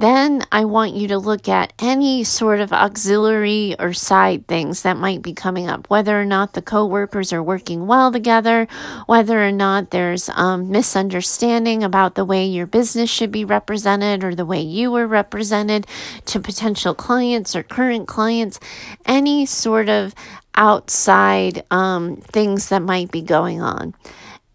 Then 0.00 0.46
I 0.50 0.64
want 0.64 0.94
you 0.94 1.08
to 1.08 1.18
look 1.18 1.46
at 1.46 1.74
any 1.78 2.24
sort 2.24 2.60
of 2.60 2.72
auxiliary 2.72 3.76
or 3.78 3.92
side 3.92 4.46
things 4.46 4.80
that 4.80 4.96
might 4.96 5.20
be 5.20 5.34
coming 5.34 5.68
up, 5.68 5.90
whether 5.90 6.18
or 6.18 6.24
not 6.24 6.54
the 6.54 6.62
coworkers 6.62 7.34
are 7.34 7.42
working 7.42 7.86
well 7.86 8.10
together, 8.10 8.66
whether 9.04 9.46
or 9.46 9.52
not 9.52 9.90
there's 9.90 10.30
um, 10.30 10.70
misunderstanding 10.70 11.84
about 11.84 12.14
the 12.14 12.24
way 12.24 12.46
your 12.46 12.66
business 12.66 13.10
should 13.10 13.30
be 13.30 13.44
represented 13.44 14.24
or 14.24 14.34
the 14.34 14.46
way 14.46 14.62
you 14.62 14.90
were 14.90 15.06
represented 15.06 15.86
to 16.24 16.40
potential 16.40 16.94
clients 16.94 17.54
or 17.54 17.62
current 17.62 18.08
clients, 18.08 18.58
any 19.04 19.44
sort 19.44 19.90
of 19.90 20.14
outside 20.54 21.62
um, 21.70 22.16
things 22.16 22.70
that 22.70 22.80
might 22.80 23.10
be 23.10 23.20
going 23.20 23.60
on. 23.60 23.92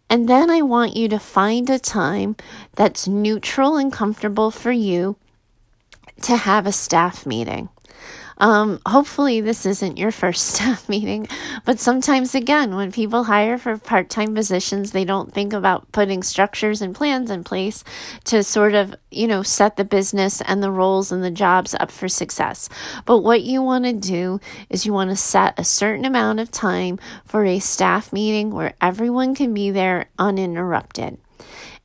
And 0.10 0.28
then 0.28 0.50
I 0.50 0.64
want 0.64 0.96
you 0.96 1.08
to 1.10 1.20
find 1.20 1.70
a 1.70 1.78
time 1.78 2.36
that's 2.76 3.08
neutral 3.08 3.78
and 3.78 3.94
comfortable 3.94 4.50
for 4.50 4.72
you 4.72 5.18
to 6.22 6.38
have 6.38 6.66
a 6.66 6.72
staff 6.72 7.26
meeting. 7.26 7.70
Um, 8.38 8.82
hopefully, 8.86 9.40
this 9.40 9.66
isn't 9.66 9.98
your 9.98 10.12
first 10.12 10.46
staff 10.56 10.90
meeting, 10.90 11.28
but 11.64 11.80
sometimes, 11.80 12.36
again, 12.36 12.76
when 12.76 12.92
people 12.92 13.24
hire 13.24 13.58
for 13.58 13.78
part 13.78 14.10
time 14.10 14.36
positions, 14.36 14.92
they 14.92 15.06
don't 15.06 15.34
think 15.34 15.54
about 15.54 15.92
putting 15.92 16.24
structures 16.24 16.82
and 16.82 16.94
plans 16.94 17.32
in 17.32 17.44
place 17.44 17.84
to 18.26 18.44
sort 18.44 18.74
of, 18.74 18.96
you 19.10 19.28
know, 19.28 19.44
set 19.44 19.78
the 19.78 19.86
business 19.86 20.42
and 20.42 20.62
the 20.62 20.72
roles 20.72 21.12
and 21.12 21.24
the 21.24 21.32
jobs 21.32 21.74
up 21.76 21.92
for 21.92 22.10
success. 22.10 22.68
But 23.06 23.20
what 23.20 23.44
you 23.44 23.62
want 23.62 23.86
to 23.86 23.94
do 23.94 24.40
is 24.70 24.86
you 24.86 24.94
want 24.94 25.12
to 25.12 25.16
set 25.16 25.58
a 25.58 25.64
certain 25.64 26.06
amount 26.06 26.40
of 26.40 26.52
time 26.52 27.00
for 27.26 27.46
a 27.46 27.60
staff 27.60 28.12
meeting 28.12 28.52
where 28.52 28.74
everyone 28.82 29.36
can 29.36 29.54
be 29.54 29.72
there 29.72 30.10
uninterrupted 30.20 31.18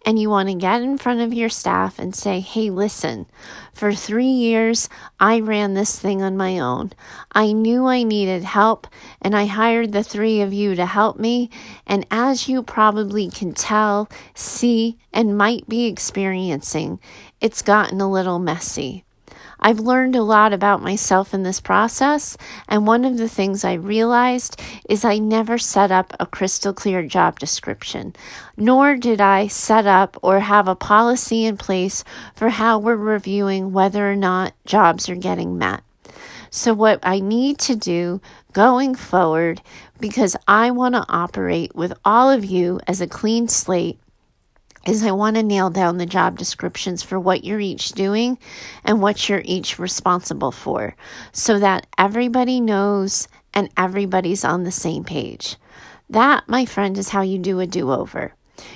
and 0.04 0.18
you 0.18 0.30
want 0.30 0.48
to 0.48 0.54
get 0.54 0.82
in 0.82 0.96
front 0.98 1.20
of 1.20 1.34
your 1.34 1.48
staff 1.48 1.98
and 1.98 2.14
say, 2.14 2.40
hey, 2.40 2.70
listen, 2.70 3.26
for 3.74 3.92
three 3.92 4.24
years, 4.24 4.88
I 5.18 5.40
ran 5.40 5.74
this 5.74 5.98
thing 5.98 6.22
on 6.22 6.36
my 6.36 6.58
own. 6.58 6.92
I 7.32 7.52
knew 7.52 7.86
I 7.86 8.02
needed 8.02 8.44
help, 8.44 8.86
and 9.20 9.36
I 9.36 9.44
hired 9.44 9.92
the 9.92 10.02
three 10.02 10.40
of 10.40 10.52
you 10.52 10.74
to 10.74 10.86
help 10.86 11.18
me. 11.18 11.50
And 11.86 12.06
as 12.10 12.48
you 12.48 12.62
probably 12.62 13.30
can 13.30 13.52
tell, 13.52 14.08
see, 14.34 14.98
and 15.12 15.36
might 15.36 15.68
be 15.68 15.86
experiencing, 15.86 16.98
it's 17.40 17.62
gotten 17.62 18.00
a 18.00 18.10
little 18.10 18.38
messy. 18.38 19.04
I've 19.60 19.78
learned 19.78 20.16
a 20.16 20.22
lot 20.22 20.52
about 20.54 20.82
myself 20.82 21.34
in 21.34 21.42
this 21.42 21.60
process, 21.60 22.36
and 22.66 22.86
one 22.86 23.04
of 23.04 23.18
the 23.18 23.28
things 23.28 23.62
I 23.62 23.74
realized 23.74 24.60
is 24.88 25.04
I 25.04 25.18
never 25.18 25.58
set 25.58 25.92
up 25.92 26.14
a 26.18 26.24
crystal 26.24 26.72
clear 26.72 27.02
job 27.02 27.38
description, 27.38 28.14
nor 28.56 28.96
did 28.96 29.20
I 29.20 29.48
set 29.48 29.86
up 29.86 30.16
or 30.22 30.40
have 30.40 30.66
a 30.66 30.74
policy 30.74 31.44
in 31.44 31.58
place 31.58 32.04
for 32.34 32.48
how 32.48 32.78
we're 32.78 32.96
reviewing 32.96 33.72
whether 33.72 34.10
or 34.10 34.16
not 34.16 34.54
jobs 34.64 35.10
are 35.10 35.14
getting 35.14 35.58
met. 35.58 35.82
So, 36.50 36.74
what 36.74 36.98
I 37.02 37.20
need 37.20 37.58
to 37.60 37.76
do 37.76 38.20
going 38.52 38.94
forward, 38.94 39.60
because 40.00 40.36
I 40.48 40.70
want 40.70 40.94
to 40.94 41.04
operate 41.08 41.76
with 41.76 41.92
all 42.04 42.30
of 42.30 42.44
you 42.44 42.80
as 42.88 43.00
a 43.00 43.06
clean 43.06 43.46
slate, 43.46 44.00
is 44.86 45.04
I 45.04 45.10
want 45.12 45.36
to 45.36 45.42
nail 45.42 45.70
down 45.70 45.98
the 45.98 46.06
job 46.06 46.38
descriptions 46.38 47.02
for 47.02 47.20
what 47.20 47.44
you're 47.44 47.60
each 47.60 47.92
doing 47.92 48.38
and 48.84 49.02
what 49.02 49.28
you're 49.28 49.42
each 49.44 49.78
responsible 49.78 50.50
for 50.50 50.96
so 51.32 51.58
that 51.58 51.86
everybody 51.98 52.60
knows 52.60 53.28
and 53.52 53.68
everybody's 53.76 54.44
on 54.44 54.64
the 54.64 54.72
same 54.72 55.04
page. 55.04 55.56
That, 56.08 56.48
my 56.48 56.64
friend, 56.64 56.96
is 56.98 57.10
how 57.10 57.22
you 57.22 57.38
do 57.38 57.60
a 57.60 57.66
do 57.66 57.92
over. 57.92 58.34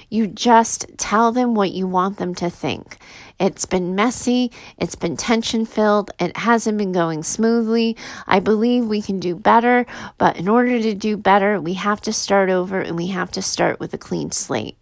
You 0.08 0.26
just 0.26 0.87
tell 0.96 1.32
them 1.32 1.54
what 1.54 1.73
you 1.73 1.87
want 1.87 2.18
them 2.18 2.34
to 2.37 2.49
think. 2.49 2.99
It's 3.41 3.67
been 3.67 3.97
messy. 3.97 4.53
It's 4.79 4.95
been 4.95 5.17
tension 5.17 5.67
filled. 5.67 6.12
It 6.21 6.37
hasn't 6.37 6.79
been 6.79 6.93
going 6.93 7.25
smoothly. 7.25 7.97
I 8.29 8.38
believe 8.38 8.85
we 8.85 9.03
can 9.03 9.19
do 9.19 9.35
better, 9.35 9.87
but 10.19 10.37
in 10.37 10.47
order 10.47 10.81
to 10.81 10.95
do 10.95 11.17
better, 11.17 11.61
we 11.61 11.75
have 11.75 12.00
to 12.03 12.12
start 12.12 12.49
over 12.49 12.81
and 12.81 12.97
we 12.97 13.09
have 13.09 13.33
to 13.33 13.43
start 13.43 13.81
with 13.81 13.93
a 13.93 13.99
clean 13.99 14.31
slate. 14.31 14.79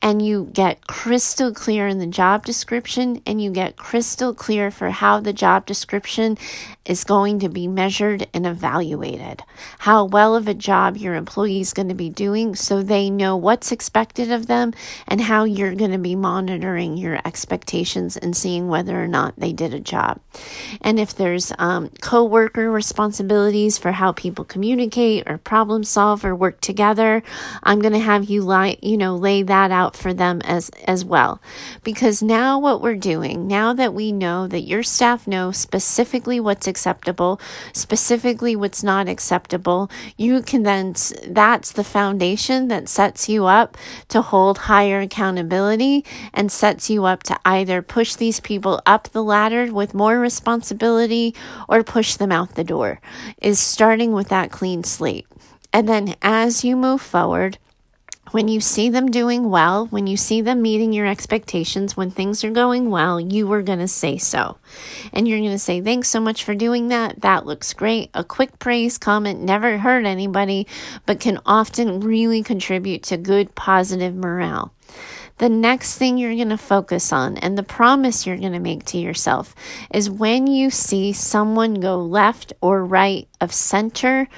And 0.00 0.22
you 0.22 0.48
get 0.52 0.86
crystal 0.86 1.52
clear 1.52 1.88
in 1.88 1.98
the 1.98 2.06
job 2.06 2.44
description 2.46 3.22
and 3.26 3.42
you 3.42 3.50
get 3.50 3.76
crystal 3.76 4.32
clear 4.32 4.70
for 4.70 4.90
how 4.90 5.18
the 5.18 5.32
job 5.32 5.66
description 5.66 6.38
is 6.84 7.02
going 7.02 7.40
to 7.40 7.48
be 7.48 7.66
measured 7.66 8.28
and 8.32 8.46
evaluated. 8.46 9.42
How 9.78 10.04
well 10.04 10.36
of 10.36 10.46
a 10.46 10.54
job 10.54 10.96
your 10.96 11.16
employee 11.16 11.60
is 11.60 11.72
going 11.72 11.88
to 11.88 11.94
be 11.94 12.10
doing 12.10 12.54
so 12.54 12.82
they 12.82 13.10
know 13.10 13.36
what's 13.36 13.72
expected 13.72 14.30
of 14.30 14.46
them 14.46 14.74
and 15.08 15.20
how 15.20 15.42
you're 15.42 15.74
going 15.74 15.90
to 15.90 15.98
be 15.98 16.14
monitoring 16.14 16.96
your 16.96 17.18
expectations 17.24 17.95
and 17.96 18.36
seeing 18.36 18.68
whether 18.68 19.02
or 19.02 19.08
not 19.08 19.34
they 19.38 19.52
did 19.52 19.72
a 19.72 19.80
job. 19.80 20.20
And 20.82 21.00
if 21.00 21.14
there's 21.14 21.52
um, 21.58 21.90
co 22.00 22.24
worker 22.24 22.70
responsibilities 22.70 23.78
for 23.78 23.92
how 23.92 24.12
people 24.12 24.44
communicate 24.44 25.28
or 25.28 25.38
problem 25.38 25.84
solve 25.84 26.24
or 26.24 26.34
work 26.34 26.60
together, 26.60 27.22
I'm 27.62 27.80
going 27.80 27.94
to 27.94 27.98
have 27.98 28.24
you 28.24 28.42
lie, 28.42 28.76
you 28.82 28.96
know, 28.96 29.16
lay 29.16 29.42
that 29.42 29.70
out 29.70 29.96
for 29.96 30.12
them 30.12 30.40
as, 30.42 30.68
as 30.84 31.04
well. 31.04 31.40
Because 31.82 32.22
now 32.22 32.58
what 32.58 32.82
we're 32.82 32.96
doing, 32.96 33.46
now 33.46 33.72
that 33.72 33.94
we 33.94 34.12
know 34.12 34.46
that 34.46 34.62
your 34.62 34.82
staff 34.82 35.26
know 35.26 35.52
specifically 35.52 36.40
what's 36.40 36.66
acceptable, 36.66 37.40
specifically 37.72 38.54
what's 38.56 38.82
not 38.82 39.08
acceptable, 39.08 39.90
you 40.16 40.42
can 40.42 40.62
then, 40.62 40.94
that's 41.26 41.72
the 41.72 41.84
foundation 41.84 42.68
that 42.68 42.88
sets 42.88 43.28
you 43.28 43.46
up 43.46 43.76
to 44.08 44.20
hold 44.20 44.58
higher 44.58 45.00
accountability 45.00 46.04
and 46.34 46.50
sets 46.50 46.90
you 46.90 47.04
up 47.04 47.22
to 47.22 47.38
either 47.44 47.82
push 47.88 48.14
these 48.14 48.40
people 48.40 48.80
up 48.86 49.08
the 49.10 49.22
ladder 49.22 49.72
with 49.72 49.94
more 49.94 50.18
responsibility 50.18 51.34
or 51.68 51.82
push 51.82 52.16
them 52.16 52.32
out 52.32 52.54
the 52.54 52.64
door, 52.64 53.00
is 53.40 53.58
starting 53.58 54.12
with 54.12 54.28
that 54.28 54.50
clean 54.50 54.84
slate. 54.84 55.26
And 55.72 55.88
then 55.88 56.14
as 56.22 56.64
you 56.64 56.76
move 56.76 57.02
forward, 57.02 57.58
when 58.32 58.48
you 58.48 58.60
see 58.60 58.88
them 58.90 59.10
doing 59.10 59.50
well, 59.50 59.86
when 59.86 60.06
you 60.06 60.16
see 60.16 60.40
them 60.40 60.60
meeting 60.60 60.92
your 60.92 61.06
expectations, 61.06 61.96
when 61.96 62.10
things 62.10 62.42
are 62.42 62.50
going 62.50 62.90
well, 62.90 63.20
you 63.20 63.50
are 63.52 63.62
going 63.62 63.78
to 63.78 63.88
say 63.88 64.18
so. 64.18 64.58
And 65.12 65.28
you're 65.28 65.38
going 65.38 65.52
to 65.52 65.58
say, 65.58 65.80
Thanks 65.80 66.08
so 66.08 66.20
much 66.20 66.42
for 66.42 66.54
doing 66.54 66.88
that. 66.88 67.20
That 67.20 67.46
looks 67.46 67.72
great. 67.72 68.10
A 68.14 68.24
quick 68.24 68.58
praise 68.58 68.98
comment 68.98 69.40
never 69.40 69.78
hurt 69.78 70.04
anybody, 70.04 70.66
but 71.06 71.20
can 71.20 71.40
often 71.46 72.00
really 72.00 72.42
contribute 72.42 73.04
to 73.04 73.16
good, 73.16 73.54
positive 73.54 74.14
morale 74.14 74.72
the 75.38 75.48
next 75.48 75.98
thing 75.98 76.16
you're 76.16 76.34
going 76.34 76.48
to 76.48 76.56
focus 76.56 77.12
on 77.12 77.36
and 77.38 77.58
the 77.58 77.62
promise 77.62 78.26
you're 78.26 78.38
going 78.38 78.52
to 78.52 78.58
make 78.58 78.84
to 78.86 78.98
yourself 78.98 79.54
is 79.92 80.08
when 80.08 80.46
you 80.46 80.70
see 80.70 81.12
someone 81.12 81.74
go 81.74 81.98
left 81.98 82.52
or 82.60 82.84
right 82.84 83.28
of 83.40 83.52
center, 83.52 84.28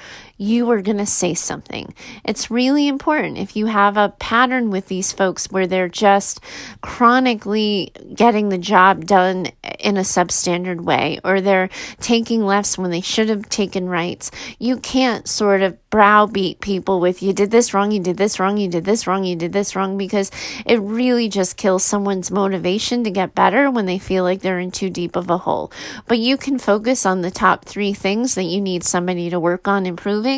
you 0.41 0.71
are 0.71 0.81
going 0.81 0.97
to 0.97 1.05
say 1.05 1.33
something. 1.33 1.93
It's 2.23 2.49
really 2.49 2.87
important 2.87 3.37
if 3.37 3.57
you 3.57 3.65
have 3.65 3.97
a 3.97 4.13
pattern 4.19 4.71
with 4.71 4.87
these 4.87 5.11
folks 5.11 5.51
where 5.51 5.67
they're 5.67 5.89
just 5.89 6.39
chronically 6.81 7.91
getting 8.15 8.47
the 8.47 8.57
job 8.57 9.05
done 9.05 9.47
in 9.79 9.97
a 9.97 10.01
substandard 10.01 10.79
way 10.79 11.19
or 11.25 11.41
they're 11.41 11.69
taking 11.99 12.45
lefts 12.45 12.77
when 12.77 12.89
they 12.89 13.01
should 13.01 13.27
have 13.27 13.49
taken 13.49 13.89
rights. 13.89 14.31
You 14.59 14.77
can't 14.77 15.27
sort 15.27 15.61
of 15.61 15.77
browbeat 15.89 16.61
people 16.61 17.01
with 17.01 17.21
you 17.21 17.33
did 17.33 17.51
this 17.51 17.73
wrong, 17.73 17.91
you 17.91 17.99
did 17.99 18.15
this 18.15 18.39
wrong, 18.39 18.55
you 18.55 18.69
did 18.69 18.85
this 18.85 19.07
wrong, 19.07 19.25
you 19.25 19.35
did 19.35 19.51
this 19.51 19.75
wrong 19.75 19.97
because 19.97 20.31
it 20.65 20.79
really 20.79 21.27
just 21.27 21.57
kills 21.57 21.83
someone's 21.83 22.31
motivation 22.31 23.03
to 23.03 23.11
get 23.11 23.35
better 23.35 23.69
when 23.69 23.87
they 23.87 23.99
feel 23.99 24.23
like 24.23 24.41
they're 24.41 24.59
in 24.59 24.71
too 24.71 24.89
deep 24.89 25.17
of 25.17 25.29
a 25.29 25.39
hole. 25.39 25.69
But 26.07 26.19
you 26.19 26.37
can 26.37 26.59
focus 26.59 27.05
on 27.05 27.21
the 27.21 27.31
top 27.31 27.65
3 27.65 27.91
things 27.91 28.35
that 28.35 28.43
you 28.43 28.61
need 28.61 28.85
somebody 28.85 29.29
to 29.31 29.39
work 29.39 29.67
on 29.67 29.85
improving 29.85 30.28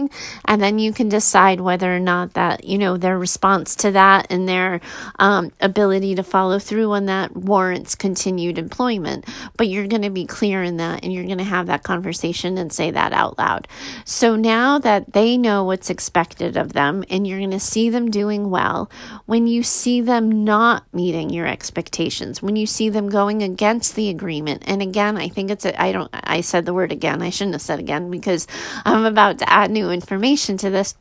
and 0.45 0.61
then 0.61 0.79
you 0.79 0.93
can 0.93 1.09
decide 1.09 1.59
whether 1.59 1.93
or 1.93 1.99
not 1.99 2.33
that 2.33 2.63
you 2.63 2.77
know 2.77 2.97
their 2.97 3.17
response 3.17 3.75
to 3.75 3.91
that 3.91 4.27
and 4.29 4.47
their 4.47 4.79
um, 5.19 5.51
ability 5.59 6.15
to 6.15 6.23
follow 6.23 6.59
through 6.59 6.91
on 6.91 7.05
that 7.05 7.35
warrants 7.35 7.95
continued 7.95 8.57
employment. 8.57 9.25
But 9.57 9.67
you're 9.67 9.87
going 9.87 10.01
to 10.03 10.09
be 10.09 10.25
clear 10.25 10.63
in 10.63 10.77
that 10.77 11.03
and 11.03 11.13
you're 11.13 11.25
going 11.25 11.37
to 11.39 11.43
have 11.43 11.67
that 11.67 11.83
conversation 11.83 12.57
and 12.57 12.71
say 12.71 12.91
that 12.91 13.13
out 13.13 13.37
loud. 13.37 13.67
So 14.05 14.35
now 14.35 14.79
that 14.79 15.13
they 15.13 15.37
know 15.37 15.63
what's 15.63 15.89
expected 15.89 16.57
of 16.57 16.73
them 16.73 17.03
and 17.09 17.27
you're 17.27 17.39
going 17.39 17.51
to 17.51 17.59
see 17.59 17.89
them 17.89 18.09
doing 18.09 18.49
well 18.49 18.89
when 19.25 19.47
you 19.47 19.63
see 19.63 20.01
them 20.01 20.43
not 20.43 20.83
meeting 20.93 21.29
your 21.29 21.47
expectations 21.47 22.41
when 22.41 22.55
you 22.55 22.65
see 22.65 22.89
them 22.89 23.09
going 23.09 23.41
against 23.43 23.95
the 23.95 24.09
agreement 24.09 24.63
and 24.65 24.81
again 24.81 25.17
i 25.17 25.27
think 25.27 25.49
it's 25.49 25.65
i 25.65 25.91
don't 25.91 26.09
i 26.13 26.41
said 26.41 26.65
the 26.65 26.73
word 26.73 26.91
again 26.91 27.21
i 27.21 27.29
shouldn't 27.29 27.53
have 27.53 27.61
said 27.61 27.79
again 27.79 28.09
because 28.11 28.47
I'm 28.85 29.05
about 29.05 29.39
to 29.39 29.49
add 29.49 29.71
new 29.71 29.80
information 29.89 30.57
to 30.57 30.69
this. 30.69 30.95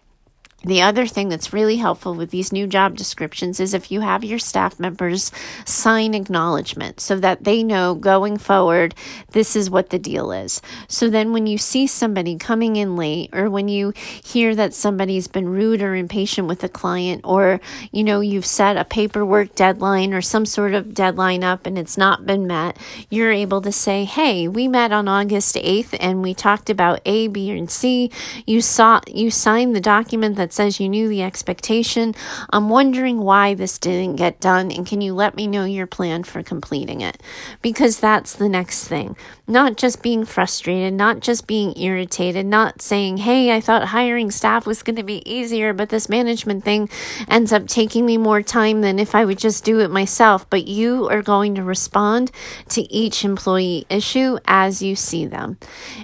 The 0.63 0.83
other 0.83 1.07
thing 1.07 1.31
that's 1.31 1.55
really 1.55 1.77
helpful 1.77 2.15
with 2.15 2.31
these 2.31 2.53
new 2.53 2.67
job 2.67 2.95
descriptions 2.95 3.61
is 3.61 3.73
if 3.73 3.91
you 3.91 4.01
have 4.03 4.23
your 4.23 4.39
staff 4.39 4.79
members 4.79 5.33
sign 5.65 6.13
acknowledgement 6.13 7.01
so 7.01 7.17
that 7.19 7.45
they 7.45 7.63
know 7.63 7.95
going 7.95 8.37
forward, 8.37 8.95
this 9.31 9.57
is 9.57 9.71
what 9.71 9.89
the 9.89 9.99
deal 9.99 10.33
is. 10.33 10.61
So 10.87 11.09
then 11.09 11.33
when 11.33 11.47
you 11.47 11.57
see 11.57 11.87
somebody 11.87 12.37
coming 12.37 12.77
in 12.77 12.95
late 12.95 13.31
or 13.33 13.49
when 13.49 13.69
you 13.69 13.95
hear 13.97 14.55
that 14.55 14.75
somebody's 14.75 15.29
been 15.29 15.49
rude 15.49 15.81
or 15.81 15.95
impatient 15.95 16.47
with 16.47 16.63
a 16.63 16.69
client 16.69 17.23
or, 17.25 17.59
you 17.91 18.05
know, 18.05 18.21
you've 18.21 18.45
set 18.45 18.77
a 18.77 18.85
paperwork 18.85 19.55
deadline 19.55 20.13
or 20.13 20.21
some 20.21 20.45
sort 20.45 20.75
of 20.75 20.93
deadline 20.93 21.43
up 21.43 21.65
and 21.65 21.79
it's 21.79 21.97
not 21.97 22.27
been 22.27 22.47
met, 22.47 22.77
you're 23.09 23.33
able 23.33 23.63
to 23.63 23.73
say, 23.73 24.05
hey, 24.05 24.47
we 24.47 24.69
met 24.69 24.93
on 24.93 25.09
August 25.09 25.55
8th 25.55 25.97
and 25.99 26.21
we 26.21 26.35
talked 26.35 26.69
about 26.69 27.01
A, 27.07 27.29
B, 27.29 27.51
and 27.51 27.71
C. 27.71 28.11
You 28.47 28.61
saw, 28.61 29.01
you 29.07 29.31
signed 29.31 29.75
the 29.75 29.81
document 29.81 30.37
that 30.37 30.50
says 30.53 30.81
you 30.81 30.89
knew 30.89 31.09
the 31.09 31.23
expectation. 31.23 32.15
I'm 32.51 32.69
wondering 32.69 33.21
why 33.21 33.55
this 33.55 33.79
didn't 33.79 34.17
get 34.17 34.41
done, 34.41 34.71
and 34.71 34.87
can 34.87 35.01
you 35.01 35.15
let 35.15 35.37
me 35.37 35.47
know 35.47 35.65
your 35.65 35.87
plan 35.87 36.25
for 36.25 36.43
completing 36.43 37.01
it? 37.01 37.23
Because 37.63 38.01
that's 38.01 38.35
the 38.35 38.49
next 38.49 38.89
thing. 38.89 39.17
Not 39.47 39.77
just 39.77 40.03
being 40.03 40.25
frustrated, 40.25 40.95
not 40.95 41.21
just 41.21 41.47
being 41.47 41.77
irritated, 41.77 42.47
not 42.47 42.83
saying, 42.83 43.19
hey, 43.19 43.55
I 43.55 43.61
thought 43.61 43.89
hiring 43.89 44.31
staff 44.31 44.67
was 44.67 44.83
going 44.83 44.97
to 44.97 45.03
be 45.03 45.29
easier, 45.31 45.73
but 45.73 45.89
this 45.89 46.09
management 46.09 46.65
thing 46.65 46.89
ends 47.29 47.53
up 47.53 47.67
taking 47.67 48.07
me 48.07 48.17
more 48.17 48.43
time 48.43 48.81
than 48.81 48.99
if 48.99 49.15
I 49.15 49.25
would 49.25 49.39
just 49.39 49.65
do 49.65 49.81
it 49.81 49.91
myself. 49.91 50.49
But 50.49 50.67
you 50.67 51.09
are 51.09 51.23
going 51.23 51.55
to 51.57 51.63
respond 51.63 52.31
to 52.71 52.83
each 52.93 53.25
employee 53.25 53.87
issue 53.89 54.39
as 54.47 54.83
you 54.83 54.97
see 54.97 55.27
them. 55.27 55.59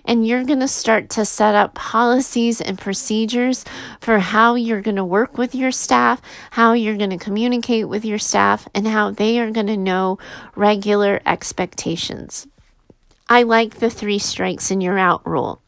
And 0.05 0.27
you're 0.27 0.45
going 0.45 0.61
to 0.61 0.69
start 0.69 1.09
to 1.11 1.25
set 1.25 1.55
up 1.55 1.75
policies 1.75 2.61
and 2.61 2.79
procedures 2.79 3.65
for 4.01 4.19
how 4.19 4.36
how 4.37 4.55
you're 4.55 4.83
going 4.83 4.97
to 4.97 5.03
work 5.19 5.39
with 5.39 5.55
your 5.55 5.71
staff, 5.71 6.21
how 6.51 6.75
you're 6.75 6.99
going 6.99 7.09
to 7.09 7.17
communicate 7.17 7.89
with 7.89 8.05
your 8.05 8.19
staff, 8.19 8.69
and 8.75 8.87
how 8.87 9.11
they 9.11 9.41
are 9.41 9.51
going 9.51 9.67
to 9.67 9.79
know 9.79 10.19
regular 10.55 11.23
expectations. 11.25 12.47
I 13.31 13.45
like 13.45 13.77
the 13.77 13.89
three 13.89 14.19
strikes 14.19 14.71
and 14.71 14.83
you're 14.83 14.99
out 14.99 15.27
rule 15.27 15.63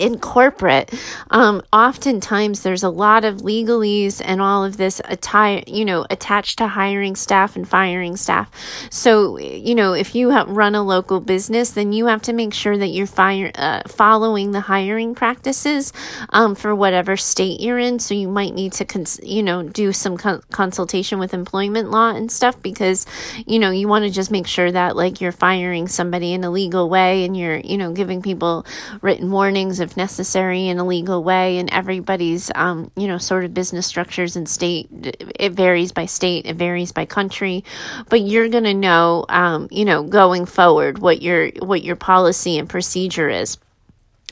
in 0.00 0.18
corporate, 0.18 0.92
um, 1.30 1.62
oftentimes 1.72 2.62
there's 2.62 2.82
a 2.82 2.88
lot 2.88 3.24
of 3.24 3.42
legalese 3.42 4.22
and 4.24 4.40
all 4.40 4.64
of 4.64 4.78
this 4.78 5.00
atti- 5.02 5.62
you 5.66 5.84
know, 5.84 6.06
attached 6.08 6.58
to 6.58 6.68
hiring 6.68 7.14
staff 7.14 7.54
and 7.54 7.68
firing 7.68 8.16
staff. 8.16 8.50
So, 8.90 9.38
you 9.38 9.74
know, 9.74 9.92
if 9.92 10.14
you 10.14 10.30
run 10.30 10.74
a 10.74 10.82
local 10.82 11.20
business, 11.20 11.72
then 11.72 11.92
you 11.92 12.06
have 12.06 12.22
to 12.22 12.32
make 12.32 12.54
sure 12.54 12.78
that 12.78 12.88
you're 12.88 13.06
fire, 13.06 13.52
uh, 13.54 13.82
following 13.86 14.52
the 14.52 14.60
hiring 14.60 15.14
practices 15.14 15.92
um, 16.30 16.54
for 16.54 16.74
whatever 16.74 17.16
state 17.18 17.60
you're 17.60 17.78
in. 17.78 17.98
So 17.98 18.14
you 18.14 18.28
might 18.28 18.54
need 18.54 18.72
to, 18.74 18.86
cons- 18.86 19.20
you 19.22 19.42
know, 19.42 19.62
do 19.62 19.92
some 19.92 20.16
con- 20.16 20.42
consultation 20.50 21.18
with 21.18 21.34
employment 21.34 21.90
law 21.90 22.14
and 22.14 22.32
stuff 22.32 22.60
because, 22.62 23.04
you 23.46 23.58
know, 23.58 23.70
you 23.70 23.86
want 23.86 24.06
to 24.06 24.10
just 24.10 24.30
make 24.30 24.46
sure 24.46 24.72
that 24.72 24.96
like 24.96 25.20
you're 25.20 25.30
firing 25.30 25.88
somebody 25.88 26.32
in 26.32 26.42
a 26.42 26.50
legal 26.50 26.88
way 26.88 27.24
and 27.26 27.36
you're, 27.36 27.58
you 27.58 27.76
know, 27.76 27.92
giving 27.92 28.22
people 28.22 28.64
written 29.02 29.30
warnings 29.30 29.78
if 29.90 29.96
necessary 29.96 30.68
in 30.68 30.78
a 30.78 30.86
legal 30.86 31.22
way 31.22 31.58
and 31.58 31.68
everybody's 31.72 32.50
um, 32.54 32.90
you 32.96 33.08
know 33.08 33.18
sort 33.18 33.44
of 33.44 33.52
business 33.52 33.86
structures 33.86 34.36
and 34.36 34.48
state 34.48 34.88
it 34.92 35.52
varies 35.52 35.92
by 35.92 36.06
state 36.06 36.46
it 36.46 36.56
varies 36.56 36.92
by 36.92 37.04
country. 37.04 37.64
But 38.08 38.20
you're 38.22 38.48
going 38.48 38.64
to 38.64 38.74
know 38.74 39.24
um, 39.28 39.68
you 39.70 39.84
know 39.84 40.02
going 40.04 40.46
forward 40.46 40.98
what 40.98 41.22
your 41.22 41.50
what 41.60 41.82
your 41.82 41.96
policy 41.96 42.58
and 42.58 42.68
procedure 42.68 43.28
is 43.28 43.58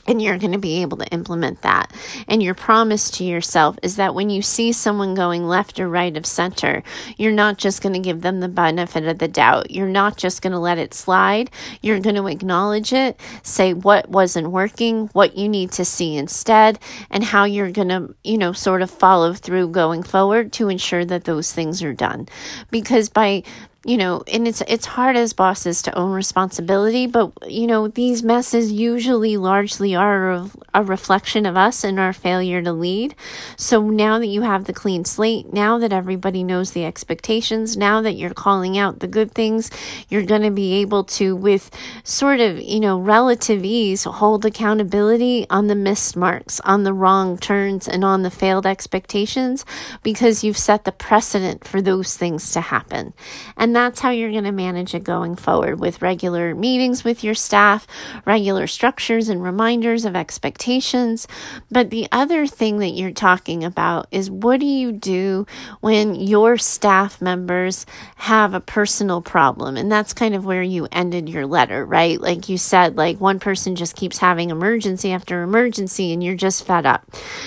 and 0.07 0.21
you're 0.21 0.37
going 0.37 0.51
to 0.51 0.57
be 0.57 0.81
able 0.81 0.97
to 0.97 1.07
implement 1.07 1.61
that. 1.61 1.91
And 2.27 2.41
your 2.41 2.53
promise 2.53 3.09
to 3.11 3.23
yourself 3.23 3.77
is 3.83 3.95
that 3.97 4.15
when 4.15 4.29
you 4.29 4.41
see 4.41 4.71
someone 4.71 5.15
going 5.15 5.47
left 5.47 5.79
or 5.79 5.89
right 5.89 6.15
of 6.15 6.25
center, 6.25 6.83
you're 7.17 7.31
not 7.31 7.57
just 7.57 7.81
going 7.81 7.93
to 7.93 7.99
give 7.99 8.21
them 8.21 8.39
the 8.39 8.47
benefit 8.47 9.05
of 9.05 9.19
the 9.19 9.27
doubt. 9.27 9.71
You're 9.71 9.87
not 9.87 10.17
just 10.17 10.41
going 10.41 10.53
to 10.53 10.59
let 10.59 10.77
it 10.77 10.93
slide. 10.93 11.51
You're 11.81 11.99
going 11.99 12.15
to 12.15 12.27
acknowledge 12.27 12.93
it, 12.93 13.19
say 13.43 13.73
what 13.73 14.09
wasn't 14.09 14.51
working, 14.51 15.07
what 15.13 15.37
you 15.37 15.49
need 15.49 15.71
to 15.73 15.85
see 15.85 16.15
instead, 16.17 16.79
and 17.09 17.23
how 17.23 17.43
you're 17.43 17.71
going 17.71 17.89
to, 17.89 18.15
you 18.23 18.37
know, 18.37 18.51
sort 18.51 18.81
of 18.81 18.89
follow 18.89 19.33
through 19.33 19.69
going 19.69 20.03
forward 20.03 20.51
to 20.53 20.69
ensure 20.69 21.05
that 21.05 21.25
those 21.25 21.51
things 21.51 21.83
are 21.83 21.93
done. 21.93 22.27
Because 22.71 23.09
by 23.09 23.43
you 23.85 23.95
know, 23.95 24.23
and 24.27 24.45
it's 24.45 24.61
it's 24.67 24.85
hard 24.85 25.15
as 25.15 25.31
bosses 25.31 25.81
to 25.83 25.97
own 25.97 26.11
responsibility, 26.11 27.07
but 27.07 27.31
you 27.49 27.65
know, 27.65 27.87
these 27.87 28.21
messes 28.21 28.73
usually 28.73 29.37
largely 29.37 29.95
are 29.95 30.49
a, 30.73 30.83
reflection 30.83 31.45
of 31.45 31.55
us 31.55 31.83
and 31.83 31.99
our 31.99 32.11
failure 32.11 32.61
to 32.61 32.73
lead. 32.73 33.15
So 33.55 33.89
now 33.89 34.19
that 34.19 34.27
you 34.27 34.41
have 34.41 34.65
the 34.65 34.73
clean 34.73 35.05
slate, 35.05 35.53
now 35.53 35.77
that 35.77 35.93
everybody 35.93 36.43
knows 36.43 36.71
the 36.71 36.83
expectations, 36.83 37.77
now 37.77 38.01
that 38.01 38.13
you're 38.13 38.33
calling 38.33 38.77
out 38.77 38.99
the 38.99 39.07
good 39.07 39.33
things, 39.33 39.69
you're 40.09 40.23
going 40.23 40.41
to 40.41 40.51
be 40.51 40.73
able 40.81 41.03
to 41.05 41.35
with 41.35 41.69
sort 42.03 42.39
of, 42.39 42.59
you 42.59 42.79
know, 42.79 42.99
relative 42.99 43.63
ease 43.63 44.03
hold 44.05 44.45
accountability 44.45 45.45
on 45.49 45.67
the 45.67 45.75
missed 45.75 46.17
marks, 46.17 46.59
on 46.61 46.83
the 46.83 46.93
wrong 46.93 47.37
turns 47.37 47.87
and 47.87 48.03
on 48.03 48.23
the 48.23 48.31
failed 48.31 48.65
expectations 48.65 49.65
because 50.01 50.43
you've 50.43 50.57
set 50.57 50.85
the 50.85 50.91
precedent 50.91 51.65
for 51.67 51.81
those 51.81 52.17
things 52.17 52.51
to 52.51 52.61
happen. 52.61 53.13
And 53.55 53.68
and 53.69 53.75
that's 53.75 53.99
how 53.99 54.09
you're 54.09 54.31
going 54.31 54.45
to 54.45 54.51
manage 54.51 54.95
it 54.95 55.03
going 55.03 55.35
forward 55.35 55.79
with 55.79 56.01
regular 56.01 56.55
meetings 56.55 57.03
with 57.03 57.23
your 57.23 57.35
staff, 57.35 57.85
regular 58.25 58.65
structures 58.65 59.29
and 59.29 59.43
reminders 59.43 60.05
of 60.05 60.15
expectations. 60.15 61.27
But 61.69 61.91
the 61.91 62.07
other 62.11 62.47
thing 62.47 62.79
that 62.79 62.95
you're 62.95 63.11
talking 63.11 63.63
about 63.63 64.07
is 64.09 64.31
what 64.31 64.59
do 64.59 64.65
you 64.65 64.91
do 64.91 65.45
when 65.81 66.15
your 66.15 66.57
staff 66.57 67.21
members 67.21 67.85
have 68.15 68.55
a 68.55 68.59
personal 68.59 69.21
problem? 69.21 69.77
And 69.77 69.91
that's 69.91 70.13
kind 70.13 70.33
of 70.33 70.45
where 70.45 70.63
you 70.63 70.87
ended 70.91 71.29
your 71.29 71.45
letter, 71.45 71.85
right? 71.85 72.19
Like 72.19 72.49
you 72.49 72.57
said, 72.57 72.97
like 72.97 73.21
one 73.21 73.39
person 73.39 73.75
just 73.75 73.95
keeps 73.95 74.17
having 74.17 74.49
emergency 74.49 75.11
after 75.11 75.43
emergency 75.43 76.11
and 76.11 76.23
you're 76.23 76.33
just 76.33 76.65
fed 76.65 76.87
up. 76.87 77.05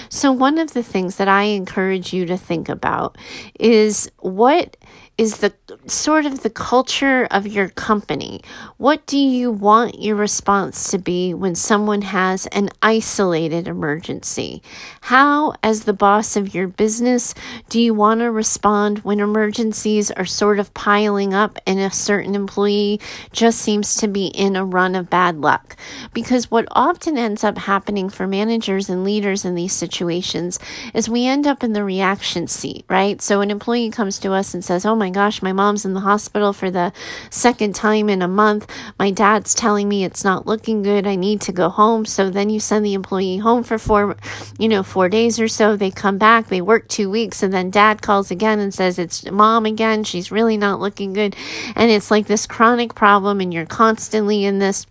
So, 0.09 0.31
one 0.31 0.59
of 0.59 0.73
the 0.73 0.85
things 0.85 1.17
that 1.17 1.27
I 1.27 1.43
encourage 1.43 2.13
you 2.13 2.27
to 2.27 2.37
think 2.37 2.69
about 2.69 3.19
is 3.59 4.09
what 4.21 4.77
is 5.19 5.39
the 5.39 5.53
sort 5.87 6.25
of 6.25 6.43
the 6.43 6.51
culture 6.51 7.27
of 7.31 7.47
your 7.47 7.69
company. 7.69 8.41
What 8.79 9.05
do 9.07 9.19
you 9.19 9.51
want 9.51 10.01
your 10.01 10.17
response 10.17 10.91
to 10.91 10.99
be 10.99 11.35
when 11.35 11.55
someone 11.55 12.03
has 12.03 12.47
an 12.47 12.71
isolated 12.83 13.69
emergency? 13.69 14.63
How, 15.03 15.55
as 15.63 15.85
the 15.85 15.93
boss 15.93 16.35
of 16.35 16.55
your 16.55 16.67
business, 16.67 17.35
do 17.69 17.81
you 17.81 17.93
want 17.93 18.21
to 18.21 18.31
respond 18.31 19.01
when 19.01 19.21
emergencies 19.21 20.11
are 20.11 20.25
sort 20.25 20.59
of 20.59 20.73
piling 20.73 21.35
up 21.35 21.59
and 21.67 21.79
a 21.79 21.91
certain 21.91 22.35
employee 22.35 22.99
just 23.33 23.61
seems 23.61 23.95
to 23.97 24.09
be 24.09 24.29
in 24.29 24.57
a 24.57 24.65
run 24.65 24.95
of 24.95 25.11
bad 25.11 25.37
luck? 25.37 25.77
Because 26.15 26.51
what 26.51 26.67
often 26.71 27.19
ends 27.19 27.45
up 27.45 27.59
happening 27.59 28.09
for 28.09 28.27
managers 28.27 28.89
and 28.89 29.05
leaders 29.05 29.45
in 29.45 29.55
these 29.55 29.75
situations 29.75 30.59
is 30.95 31.09
we 31.09 31.27
end 31.27 31.47
up 31.47 31.63
in 31.63 31.75
the 31.75 31.85
reaction 31.85 32.47
seat, 32.47 32.87
right? 32.89 33.21
So 33.21 33.43
an 33.43 33.51
employee 33.51 33.91
comes 33.91 34.19
to 34.21 34.33
us 34.33 34.55
and 34.55 34.65
says, 34.65 34.87
Oh 34.87 35.02
my 35.03 35.11
gosh, 35.11 35.43
my 35.43 35.53
mom's 35.53 35.85
in 35.85 35.95
the 35.95 36.01
hospital 36.01 36.53
for 36.53 36.71
the 36.71 36.93
second 37.29 37.75
time 37.75 38.09
in 38.09 38.23
a 38.23 38.29
month. 38.29 38.71
My 39.01 39.11
dad's 39.11 39.53
telling 39.53 39.89
me 39.89 40.05
it's 40.05 40.23
not 40.23 40.47
looking 40.47 40.85
good. 40.85 41.09
I 41.09 41.17
need 41.17 41.41
to 41.41 41.51
go 41.51 41.71
home. 41.71 42.07
So 42.07 42.31
then 42.31 42.51
you 42.51 42.61
send 42.61 42.85
the 42.85 42.95
employee 42.95 43.39
home 43.39 43.65
for 43.65 43.79
four, 43.79 44.17
you 44.61 44.69
know, 44.69 44.85
four 44.85 45.09
days 45.09 45.41
or 45.41 45.49
so. 45.49 45.75
They 45.75 45.91
come 45.91 46.19
back, 46.19 46.47
they 46.47 46.61
work 46.61 46.87
two 46.87 47.11
weeks, 47.11 47.43
and 47.43 47.53
then 47.53 47.69
dad 47.69 48.01
calls 48.01 48.31
again 48.31 48.61
and 48.61 48.73
says 48.73 48.97
it's 48.97 49.29
mom 49.29 49.67
again. 49.67 50.05
She's 50.05 50.31
really 50.31 50.57
not 50.57 50.79
looking 50.79 51.13
good. 51.13 51.35
And 51.75 51.91
it's 51.91 52.13
like 52.13 52.29
this 52.29 52.47
chronic 52.47 52.95
problem, 52.95 53.41
and 53.41 53.53
you're 53.53 53.67
constantly 53.67 54.45
in 54.45 54.61
this 54.61 54.87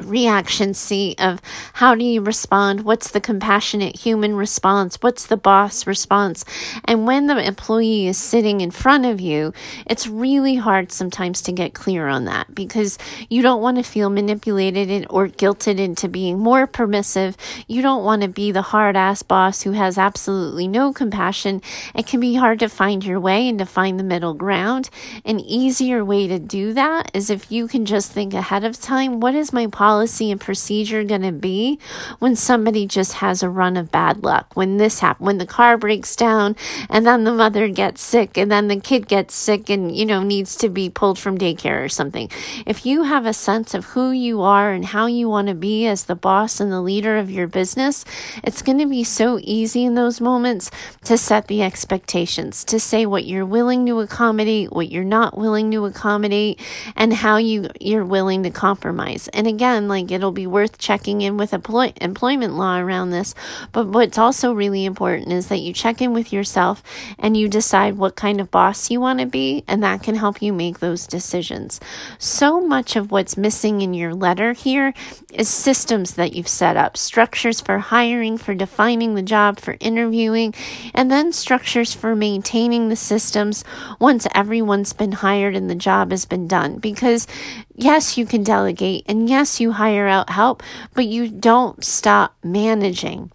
reaction 0.00 0.72
seat 0.72 1.20
of 1.20 1.40
how 1.74 1.94
do 1.94 2.04
you 2.04 2.22
respond? 2.22 2.82
What's 2.84 3.10
the 3.10 3.20
compassionate 3.20 3.96
human 3.96 4.34
response? 4.34 4.96
What's 5.00 5.26
the 5.26 5.36
boss 5.36 5.86
response? 5.86 6.44
And 6.84 7.06
when 7.06 7.26
the 7.26 7.36
employee 7.36 8.06
is 8.06 8.16
sitting 8.16 8.62
in 8.62 8.70
front 8.70 9.04
of 9.04 9.20
you, 9.20 9.52
it's 9.86 10.06
really 10.06 10.56
hard 10.56 10.92
sometimes 10.92 11.42
to 11.42 11.52
get 11.52 11.74
clear 11.74 12.08
on 12.08 12.24
that 12.24 12.54
because 12.54 12.98
you 13.28 13.42
don't 13.42 13.60
want 13.60 13.76
to 13.76 13.82
feel 13.82 14.08
manipulated 14.08 15.06
or 15.10 15.28
guilted 15.28 15.78
into 15.78 16.08
being 16.08 16.38
more 16.38 16.66
permissive. 16.66 17.36
You 17.66 17.82
don't 17.82 18.04
want 18.04 18.22
to 18.22 18.28
be 18.28 18.50
the 18.50 18.62
hard 18.62 18.96
ass 18.96 19.22
boss 19.22 19.62
who 19.62 19.72
has 19.72 19.98
absolutely 19.98 20.68
no 20.68 20.92
compassion. 20.92 21.60
It 21.94 22.06
can 22.06 22.20
be 22.20 22.34
hard 22.34 22.60
to 22.60 22.68
find 22.68 23.04
your 23.04 23.20
way 23.20 23.46
and 23.46 23.58
to 23.58 23.66
find 23.66 24.00
the 24.00 24.04
middle 24.04 24.34
ground. 24.34 24.88
An 25.24 25.38
easier 25.38 26.02
way 26.02 26.26
to 26.28 26.38
do 26.38 26.72
that 26.72 27.10
is 27.12 27.28
if 27.28 27.52
you 27.52 27.68
can 27.68 27.84
just 27.84 28.10
think 28.12 28.32
ahead 28.32 28.64
of 28.64 28.80
time, 28.80 29.20
what 29.20 29.34
is 29.34 29.52
my 29.52 29.66
policy 29.82 30.30
and 30.30 30.40
procedure 30.40 31.02
going 31.02 31.22
to 31.22 31.32
be 31.32 31.76
when 32.20 32.36
somebody 32.36 32.86
just 32.86 33.14
has 33.14 33.42
a 33.42 33.50
run 33.50 33.76
of 33.76 33.90
bad 33.90 34.22
luck? 34.22 34.46
When 34.54 34.76
this 34.76 35.00
happens, 35.00 35.26
when 35.26 35.38
the 35.38 35.52
car 35.58 35.76
breaks 35.76 36.14
down 36.14 36.54
and 36.88 37.04
then 37.04 37.24
the 37.24 37.32
mother 37.32 37.66
gets 37.66 38.00
sick 38.00 38.38
and 38.38 38.48
then 38.48 38.68
the 38.68 38.78
kid 38.78 39.08
gets 39.08 39.34
sick 39.34 39.68
and, 39.68 39.90
you 39.96 40.06
know, 40.06 40.22
needs 40.22 40.54
to 40.58 40.68
be 40.68 40.88
pulled 40.88 41.18
from 41.18 41.36
daycare 41.36 41.84
or 41.84 41.88
something. 41.88 42.30
If 42.64 42.86
you 42.86 43.02
have 43.02 43.26
a 43.26 43.32
sense 43.32 43.74
of 43.74 43.86
who 43.86 44.12
you 44.12 44.40
are 44.42 44.70
and 44.70 44.84
how 44.84 45.06
you 45.06 45.28
want 45.28 45.48
to 45.48 45.54
be 45.54 45.88
as 45.88 46.04
the 46.04 46.14
boss 46.14 46.60
and 46.60 46.70
the 46.70 46.80
leader 46.80 47.16
of 47.16 47.28
your 47.28 47.48
business, 47.48 48.04
it's 48.44 48.62
going 48.62 48.78
to 48.78 48.86
be 48.86 49.02
so 49.02 49.40
easy 49.42 49.84
in 49.84 49.96
those 49.96 50.20
moments 50.20 50.70
to 51.06 51.18
set 51.18 51.48
the 51.48 51.60
expectations, 51.60 52.62
to 52.66 52.78
say 52.78 53.04
what 53.04 53.24
you're 53.24 53.44
willing 53.44 53.84
to 53.86 53.98
accommodate, 53.98 54.70
what 54.70 54.92
you're 54.92 55.02
not 55.02 55.36
willing 55.36 55.72
to 55.72 55.86
accommodate, 55.86 56.60
and 56.94 57.12
how 57.12 57.36
you, 57.36 57.68
you're 57.80 58.04
willing 58.04 58.44
to 58.44 58.50
compromise. 58.50 59.26
And 59.32 59.48
again, 59.48 59.71
again, 59.72 59.88
like 59.88 60.10
it'll 60.10 60.32
be 60.32 60.46
worth 60.46 60.78
checking 60.78 61.22
in 61.22 61.36
with 61.36 61.54
employ- 61.54 61.94
employment 62.00 62.54
law 62.54 62.78
around 62.78 63.10
this. 63.10 63.34
But 63.72 63.88
what's 63.88 64.18
also 64.18 64.52
really 64.52 64.84
important 64.84 65.32
is 65.32 65.48
that 65.48 65.60
you 65.60 65.72
check 65.72 66.02
in 66.02 66.12
with 66.12 66.32
yourself 66.32 66.82
and 67.18 67.36
you 67.36 67.48
decide 67.48 67.96
what 67.96 68.16
kind 68.16 68.40
of 68.40 68.50
boss 68.50 68.90
you 68.90 69.00
want 69.00 69.20
to 69.20 69.26
be, 69.26 69.64
and 69.66 69.82
that 69.82 70.02
can 70.02 70.14
help 70.14 70.42
you 70.42 70.52
make 70.52 70.78
those 70.80 71.06
decisions. 71.06 71.80
So 72.18 72.60
much 72.60 72.96
of 72.96 73.10
what's 73.10 73.36
missing 73.36 73.80
in 73.80 73.94
your 73.94 74.14
letter 74.14 74.52
here 74.52 74.92
is 75.32 75.48
systems 75.48 76.14
that 76.14 76.34
you've 76.34 76.48
set 76.48 76.76
up, 76.76 76.96
structures 76.96 77.60
for 77.60 77.78
hiring, 77.78 78.38
for 78.38 78.54
defining 78.54 79.14
the 79.14 79.22
job, 79.22 79.58
for 79.58 79.76
interviewing, 79.80 80.54
and 80.94 81.10
then 81.10 81.32
structures 81.32 81.94
for 81.94 82.14
maintaining 82.14 82.88
the 82.88 82.96
systems 82.96 83.64
once 83.98 84.26
everyone's 84.34 84.92
been 84.92 85.12
hired 85.12 85.56
and 85.56 85.68
the 85.68 85.74
job 85.74 86.10
has 86.10 86.24
been 86.24 86.46
done. 86.46 86.78
Because 86.78 87.26
yes, 87.74 88.16
you 88.18 88.26
can 88.26 88.42
delegate 88.42 89.04
and 89.08 89.28
yes, 89.28 89.60
you 89.60 89.72
hire 89.72 90.06
out 90.06 90.30
help, 90.30 90.62
but 90.94 91.06
you 91.06 91.28
don't 91.28 91.84
stop 91.84 92.36
managing. 92.42 93.30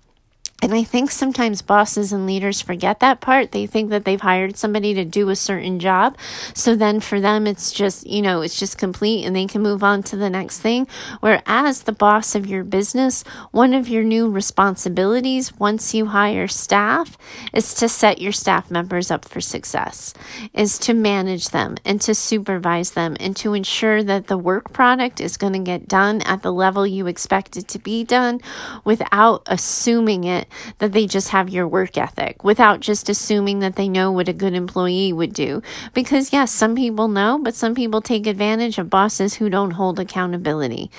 And 0.64 0.74
I 0.74 0.84
think 0.84 1.12
sometimes 1.12 1.62
bosses 1.62 2.12
and 2.12 2.26
leaders 2.26 2.62
forget 2.62 3.00
that 3.00 3.22
part. 3.22 3.52
They 3.52 3.68
think 3.68 3.92
that 3.92 4.06
they've 4.06 4.20
hired 4.20 4.58
somebody 4.58 4.96
to 4.96 5.06
do 5.06 5.30
a 5.30 5.36
certain 5.36 5.80
job. 5.80 6.18
So 6.56 6.76
then 6.76 7.00
for 7.00 7.22
them, 7.22 7.46
it's 7.46 7.72
just, 7.72 8.08
you 8.08 8.24
know, 8.24 8.42
it's 8.42 8.58
just 8.58 8.76
complete 8.76 9.24
and 9.24 9.36
they 9.36 9.46
can 9.46 9.62
move 9.62 9.84
on 9.84 10.02
to 10.04 10.16
the 10.18 10.32
next 10.32 10.60
thing. 10.60 10.88
Whereas 11.20 11.84
the 11.84 11.92
boss 11.92 12.34
of 12.34 12.48
your 12.48 12.64
business, 12.64 13.22
one 13.52 13.76
of 13.76 13.88
your 13.88 14.02
new 14.02 14.32
responsibilities 14.32 15.54
once 15.60 15.94
you 15.94 16.08
hire 16.08 16.48
staff 16.48 17.20
is 17.54 17.76
to 17.76 17.88
set 17.88 18.20
your 18.20 18.32
staff 18.32 18.72
members 18.72 19.12
up 19.12 19.26
for 19.26 19.42
success, 19.42 20.16
is 20.56 20.80
to 20.80 20.96
manage 20.96 21.50
them 21.50 21.76
and 21.86 22.02
to 22.02 22.16
supervise 22.16 22.92
them 22.92 23.16
and 23.20 23.36
to 23.38 23.54
ensure 23.54 24.02
that 24.02 24.26
the 24.26 24.38
work 24.40 24.74
product 24.74 25.22
is 25.22 25.38
going 25.38 25.54
to 25.54 25.60
get 25.60 25.88
done 25.88 26.24
at 26.24 26.42
the 26.42 26.52
level 26.52 26.88
you 26.88 27.06
expect 27.06 27.58
it 27.58 27.68
to 27.68 27.78
be 27.78 28.04
done 28.04 28.42
without 28.84 29.44
assuming 29.46 30.24
it 30.24 30.47
that 30.80 30.92
they 30.92 31.08
just 31.08 31.30
have 31.30 31.50
your 31.50 31.68
work 31.68 31.98
ethic 31.98 32.44
without 32.44 32.80
just 32.80 33.10
assuming 33.10 33.60
that 33.60 33.76
they 33.76 33.90
know 33.90 34.12
what 34.12 34.30
a 34.30 34.34
good 34.34 34.54
employee 34.54 35.14
would 35.14 35.34
do. 35.34 35.62
Because, 35.94 36.34
yes, 36.34 36.52
some 36.52 36.76
people 36.76 37.08
know, 37.08 37.40
but 37.42 37.56
some 37.56 37.76
people 37.76 38.02
take 38.02 38.28
advantage 38.28 38.78
of 38.78 38.90
bosses 38.90 39.36
who 39.36 39.50
don't 39.50 39.72
hold 39.72 40.00
accountability. 40.00 40.92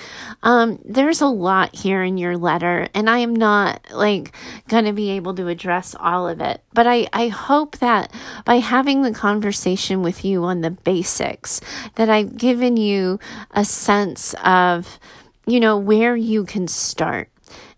Um, 0.43 0.79
there's 0.83 1.21
a 1.21 1.27
lot 1.27 1.75
here 1.75 2.03
in 2.03 2.17
your 2.17 2.37
letter, 2.37 2.87
and 2.93 3.09
I 3.09 3.19
am 3.19 3.35
not 3.35 3.85
like 3.91 4.33
going 4.67 4.85
to 4.85 4.93
be 4.93 5.11
able 5.11 5.33
to 5.35 5.47
address 5.47 5.95
all 5.99 6.27
of 6.27 6.41
it. 6.41 6.63
But 6.73 6.87
I, 6.87 7.07
I 7.13 7.27
hope 7.27 7.77
that 7.79 8.11
by 8.45 8.55
having 8.55 9.01
the 9.01 9.13
conversation 9.13 10.01
with 10.01 10.23
you 10.23 10.43
on 10.43 10.61
the 10.61 10.71
basics, 10.71 11.61
that 11.95 12.09
I've 12.09 12.37
given 12.37 12.77
you 12.77 13.19
a 13.51 13.65
sense 13.65 14.35
of, 14.43 14.99
you 15.45 15.59
know, 15.59 15.77
where 15.77 16.15
you 16.15 16.45
can 16.45 16.67
start 16.67 17.29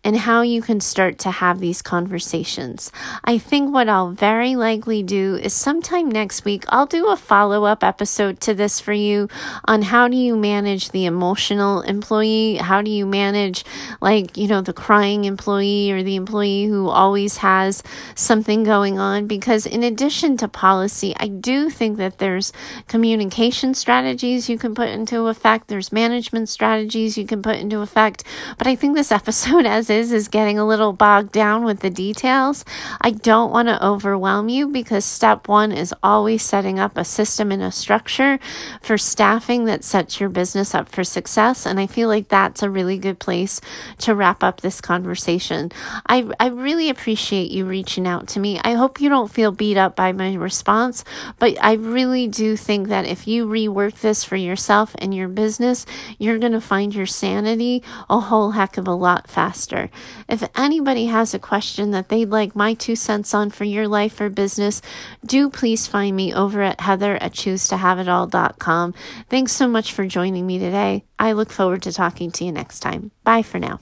and 0.04 0.18
how 0.18 0.42
you 0.42 0.62
can 0.62 0.80
start 0.80 1.20
to 1.20 1.32
have 1.32 1.60
these 1.60 1.82
conversations. 1.82 2.92
I 3.24 3.38
think 3.38 3.74
what 3.74 3.88
I'll 3.88 4.12
very 4.12 4.56
likely 4.56 5.04
do 5.04 5.36
is 5.36 5.54
sometime 5.54 6.10
next 6.10 6.44
week, 6.44 6.64
I'll 6.70 6.88
do 6.88 7.08
a 7.10 7.18
follow 7.18 7.66
up 7.66 7.84
episode 7.84 8.40
to 8.42 8.54
this 8.54 8.80
for 8.80 8.94
you 8.94 9.30
on 9.66 9.84
how 9.84 10.08
do 10.08 10.18
you 10.18 10.36
manage 10.36 10.90
the 10.90 11.06
emotional 11.06 11.82
employee? 11.82 12.56
How 12.56 12.82
do 12.82 12.90
you 12.90 13.06
manage, 13.06 13.64
like, 14.02 14.38
you 14.38 14.48
know, 14.48 14.62
the 14.62 14.74
crying 14.74 15.26
employee 15.26 15.92
or 15.92 16.02
the 16.02 16.16
employee 16.16 16.66
who 16.66 16.90
always 16.90 17.38
has 17.38 17.84
something 18.16 18.64
going 18.64 18.98
on? 18.98 19.28
Because 19.28 19.68
in 19.68 19.84
addition 19.84 20.36
to 20.38 20.48
policy, 20.48 21.14
I 21.18 21.28
do 21.28 21.70
think 21.70 21.98
that 21.98 22.18
there's 22.18 22.52
communication 22.88 23.76
strategies 23.76 24.50
you 24.50 24.58
can 24.58 24.74
put 24.74 24.90
into 24.90 25.28
effect, 25.28 25.68
there's 25.68 25.92
management 25.92 26.50
strategies 26.50 27.18
you 27.18 27.28
can 27.28 27.44
put 27.44 27.58
into 27.58 27.82
effect. 27.82 28.24
But 28.58 28.66
I 28.66 28.76
think 28.76 28.96
this 28.96 29.12
episode, 29.22 29.66
as 29.68 29.91
is, 29.92 30.12
is 30.12 30.28
getting 30.28 30.58
a 30.58 30.66
little 30.66 30.94
bogged 30.94 31.32
down 31.32 31.64
with 31.64 31.82
the 31.82 31.90
details. 31.90 32.66
I 33.02 33.12
don't 33.12 33.52
want 33.52 33.68
to 33.68 33.86
overwhelm 33.86 34.50
you 34.50 34.68
because 34.68 35.06
step 35.06 35.48
one 35.48 35.72
is 35.72 35.94
always 36.02 36.42
setting 36.42 36.80
up 36.80 36.98
a 36.98 37.06
system 37.06 37.52
and 37.52 37.62
a 37.62 37.72
structure 37.72 38.40
for 38.82 38.98
staffing 38.98 39.66
that 39.66 39.84
sets 39.84 40.20
your 40.20 40.30
business 40.30 40.74
up 40.74 40.90
for 40.90 41.04
success. 41.04 41.66
And 41.66 41.80
I 41.80 41.88
feel 41.88 42.08
like 42.08 42.30
that's 42.30 42.64
a 42.64 42.70
really 42.70 42.98
good 42.98 43.20
place 43.20 43.62
to 44.00 44.16
wrap 44.16 44.44
up 44.44 44.62
this 44.62 44.82
conversation. 44.82 45.72
I, 46.08 46.30
I 46.40 46.48
really 46.48 46.90
appreciate 46.90 47.52
you 47.52 47.66
reaching 47.66 48.08
out 48.08 48.28
to 48.30 48.40
me. 48.40 48.60
I 48.64 48.74
hope 48.74 49.02
you 49.02 49.10
don't 49.10 49.32
feel 49.32 49.52
beat 49.52 49.78
up 49.78 49.96
by 49.96 50.12
my 50.12 50.34
response, 50.36 51.04
but 51.40 51.58
I 51.62 51.74
really 51.74 52.28
do 52.28 52.56
think 52.56 52.88
that 52.88 53.06
if 53.06 53.28
you 53.28 53.46
rework 53.46 54.00
this 54.00 54.24
for 54.24 54.36
yourself 54.38 54.96
and 55.00 55.14
your 55.14 55.28
business, 55.28 55.86
you're 56.18 56.40
going 56.40 56.54
to 56.54 56.62
find 56.62 56.96
your 56.96 57.06
sanity 57.06 57.84
a 58.10 58.20
whole 58.20 58.52
heck 58.52 58.78
of 58.78 58.88
a 58.88 58.94
lot 58.94 59.30
faster. 59.30 59.81
If 60.28 60.44
anybody 60.56 61.06
has 61.06 61.34
a 61.34 61.40
question 61.40 61.92
that 61.92 62.10
they'd 62.10 62.30
like 62.30 62.56
my 62.56 62.74
two 62.74 62.96
cents 62.96 63.34
on 63.34 63.50
for 63.50 63.64
your 63.64 63.88
life 63.88 64.20
or 64.20 64.30
business, 64.30 64.82
do 65.26 65.50
please 65.50 65.88
find 65.88 66.16
me 66.16 66.34
over 66.34 66.62
at 66.62 66.82
heather 66.82 67.16
at 67.22 67.34
choosetohaveitall.com. 67.34 68.94
Thanks 69.30 69.52
so 69.52 69.68
much 69.68 69.94
for 69.94 70.06
joining 70.06 70.46
me 70.46 70.60
today. 70.60 71.04
I 71.20 71.34
look 71.34 71.52
forward 71.52 71.84
to 71.84 71.94
talking 71.94 72.32
to 72.32 72.46
you 72.46 72.52
next 72.52 72.80
time. 72.80 73.12
Bye 73.24 73.44
for 73.44 73.60
now. 73.60 73.80